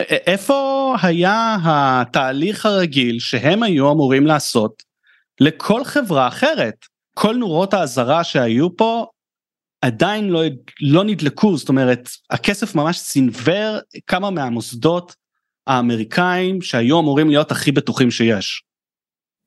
איפה 0.00 0.94
היה 1.02 1.56
התהליך 1.64 2.66
הרגיל 2.66 3.18
שהם 3.18 3.62
היו 3.62 3.92
אמורים 3.92 4.26
לעשות 4.26 4.82
לכל 5.40 5.84
חברה 5.84 6.28
אחרת? 6.28 6.74
כל 7.14 7.36
נורות 7.36 7.74
האזהרה 7.74 8.24
שהיו 8.24 8.76
פה 8.76 9.06
עדיין 9.82 10.28
לא, 10.28 10.42
לא 10.80 11.04
נדלקו, 11.04 11.56
זאת 11.56 11.68
אומרת, 11.68 12.08
הכסף 12.30 12.74
ממש 12.74 12.98
סינוור 12.98 13.78
כמה 14.06 14.30
מהמוסדות 14.30 15.14
האמריקאים 15.66 16.62
שהיו 16.62 17.00
אמורים 17.00 17.28
להיות 17.28 17.50
הכי 17.50 17.72
בטוחים 17.72 18.10
שיש. 18.10 18.62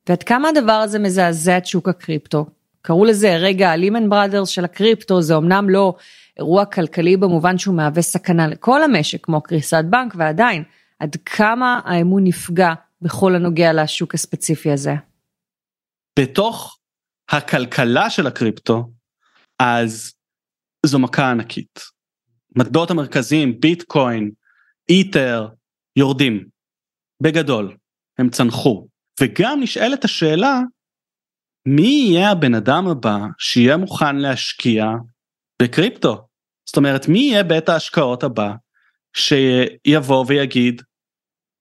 ועד 0.09 0.23
כמה 0.23 0.49
הדבר 0.49 0.71
הזה 0.71 0.99
מזעזע 0.99 1.57
את 1.57 1.65
שוק 1.65 1.89
הקריפטו? 1.89 2.45
קראו 2.81 3.05
לזה 3.05 3.35
רגע 3.35 3.69
הלימן 3.69 4.09
בראדרס 4.09 4.49
של 4.49 4.65
הקריפטו, 4.65 5.21
זה 5.21 5.37
אמנם 5.37 5.69
לא 5.69 5.95
אירוע 6.37 6.65
כלכלי 6.65 7.17
במובן 7.17 7.57
שהוא 7.57 7.75
מהווה 7.75 8.01
סכנה 8.01 8.47
לכל 8.47 8.83
המשק, 8.83 9.25
כמו 9.25 9.41
קריסת 9.41 9.83
בנק, 9.89 10.13
ועדיין, 10.17 10.63
עד 10.99 11.15
כמה 11.25 11.79
האמון 11.85 12.23
נפגע 12.23 12.73
בכל 13.01 13.35
הנוגע 13.35 13.73
לשוק 13.73 14.13
הספציפי 14.13 14.71
הזה. 14.71 14.93
בתוך 16.19 16.79
הכלכלה 17.29 18.09
של 18.09 18.27
הקריפטו, 18.27 18.91
אז 19.59 20.13
זו 20.85 20.99
מכה 20.99 21.31
ענקית. 21.31 21.79
מטבעות 22.55 22.91
המרכזיים, 22.91 23.59
ביטקוין, 23.59 24.31
איתר, 24.89 25.47
יורדים. 25.95 26.45
בגדול, 27.23 27.77
הם 28.17 28.29
צנחו. 28.29 28.87
וגם 29.21 29.59
נשאלת 29.61 30.05
השאלה, 30.05 30.59
מי 31.67 32.07
יהיה 32.09 32.31
הבן 32.31 32.53
אדם 32.53 32.87
הבא 32.87 33.17
שיהיה 33.37 33.77
מוכן 33.77 34.15
להשקיע 34.15 34.85
בקריפטו? 35.63 36.27
זאת 36.65 36.77
אומרת, 36.77 37.07
מי 37.07 37.19
יהיה 37.19 37.43
בית 37.43 37.69
ההשקעות 37.69 38.23
הבא 38.23 38.53
שיבוא 39.13 40.25
ויגיד, 40.27 40.81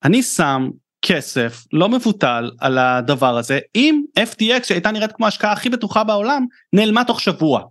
אני 0.05 0.23
שם 0.23 0.71
כסף 1.03 1.65
לא 1.73 1.89
מבוטל 1.89 2.51
על 2.61 2.79
הדבר 2.79 3.37
הזה, 3.37 3.59
אם 3.75 4.03
FTX 4.19 4.65
שהייתה 4.65 4.91
נראית 4.91 5.13
כמו 5.13 5.27
ההשקעה 5.27 5.53
הכי 5.53 5.71
בטוחה 5.71 6.05
בעולם, 6.05 6.47
נעלמה 6.73 7.05
תוך 7.05 7.21
שבוע. 7.21 7.63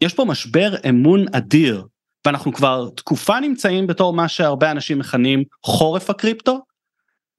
יש 0.00 0.14
פה 0.14 0.24
משבר 0.24 0.74
אמון 0.88 1.24
אדיר, 1.36 1.86
ואנחנו 2.26 2.52
כבר 2.52 2.88
תקופה 2.96 3.40
נמצאים 3.40 3.86
בתור 3.86 4.12
מה 4.12 4.28
שהרבה 4.28 4.70
אנשים 4.70 4.98
מכנים 4.98 5.44
חורף 5.66 6.10
הקריפטו, 6.10 6.60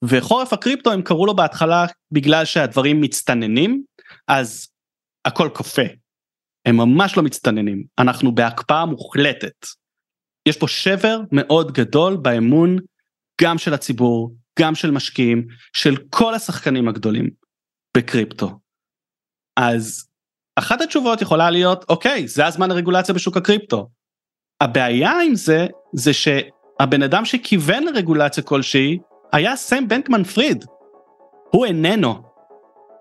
וחורף 0.04 0.54
הקריפטו 0.54 0.92
הם 0.92 1.02
קראו 1.02 1.26
לו 1.26 1.36
בהתחלה 1.36 1.86
בגלל 2.12 2.46
שהדברים 2.46 3.02
מצטננים, 3.02 3.84
אז 4.28 4.68
הכל 5.26 5.50
קופא. 5.54 5.86
הם 6.66 6.78
ממש 6.78 7.18
לא 7.18 7.24
מצטננים, 7.24 7.84
אנחנו 8.00 8.36
בהקפאה 8.36 8.86
מוחלטת. 8.86 9.66
יש 10.48 10.58
פה 10.58 10.68
שבר 10.68 11.20
מאוד 11.32 11.72
גדול 11.72 12.18
באמון 12.18 12.78
גם 13.42 13.58
של 13.58 13.74
הציבור, 13.74 14.36
גם 14.60 14.76
של 14.76 14.92
משקיעים, 14.92 15.48
של 15.74 15.98
כל 16.10 16.34
השחקנים 16.34 16.88
הגדולים 16.88 17.30
בקריפטו. 17.98 18.60
אז 19.58 20.08
אחת 20.56 20.82
התשובות 20.82 21.22
יכולה 21.22 21.50
להיות, 21.50 21.86
אוקיי, 21.90 22.28
זה 22.28 22.46
הזמן 22.46 22.72
הרגולציה 22.72 23.16
בשוק 23.16 23.38
הקריפטו. 23.38 23.90
הבעיה 24.62 25.12
עם 25.26 25.36
זה, 25.36 25.68
זה 25.94 26.12
שהבן 26.14 27.04
אדם 27.04 27.26
שכיוון 27.26 27.84
לרגולציה 27.84 28.44
כלשהי, 28.44 29.00
היה 29.34 29.56
סם 29.56 29.88
בנקמן 29.88 30.24
פריד. 30.24 30.66
הוא 31.52 31.66
איננו. 31.66 32.22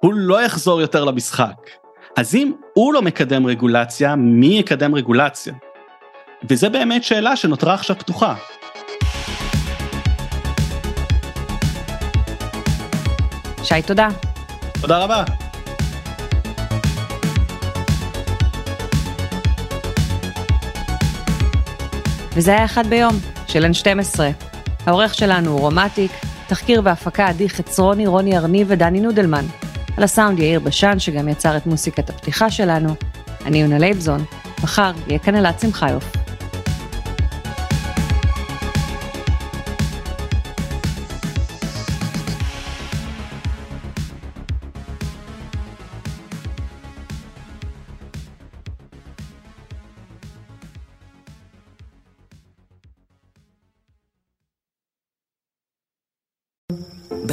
הוא 0.02 0.14
לא 0.14 0.42
יחזור 0.42 0.80
יותר 0.80 1.04
למשחק. 1.04 1.81
אז 2.16 2.34
אם 2.34 2.52
הוא 2.72 2.94
לא 2.94 3.02
מקדם 3.02 3.46
רגולציה, 3.46 4.16
מי 4.16 4.46
יקדם 4.46 4.94
רגולציה? 4.94 5.54
וזה 6.50 6.68
באמת 6.68 7.04
שאלה 7.04 7.36
שנותרה 7.36 7.74
עכשיו 7.74 7.98
פתוחה. 7.98 8.34
שי, 13.64 13.82
תודה. 13.86 14.08
תודה 14.80 14.98
רבה. 14.98 15.24
וזה 22.34 22.50
היה 22.50 22.64
אחד 22.64 22.86
ביום, 22.86 23.14
של 23.46 23.64
N12. 23.64 24.20
העורך 24.86 25.14
שלנו 25.14 25.50
הוא 25.50 25.60
רומטיק, 25.60 26.12
תחקיר 26.46 26.80
והפקה 26.84 27.26
עדי 27.26 27.48
חצרוני, 27.48 28.06
רוני 28.06 28.38
ארניב 28.38 28.66
ודני 28.70 29.00
נודלמן. 29.00 29.44
על 29.96 30.04
הסאונד 30.04 30.38
יאיר 30.38 30.60
בשן, 30.60 30.98
שגם 30.98 31.28
יצר 31.28 31.56
את 31.56 31.66
מוסיקת 31.66 32.10
הפתיחה 32.10 32.50
שלנו. 32.50 32.94
אני 33.46 33.62
יונה 33.62 33.78
לייבזון, 33.78 34.24
מחר 34.62 34.92
יהיה 35.08 35.18
כאן 35.18 35.36
אלעד 35.36 35.58
שמחיוף. 35.58 36.21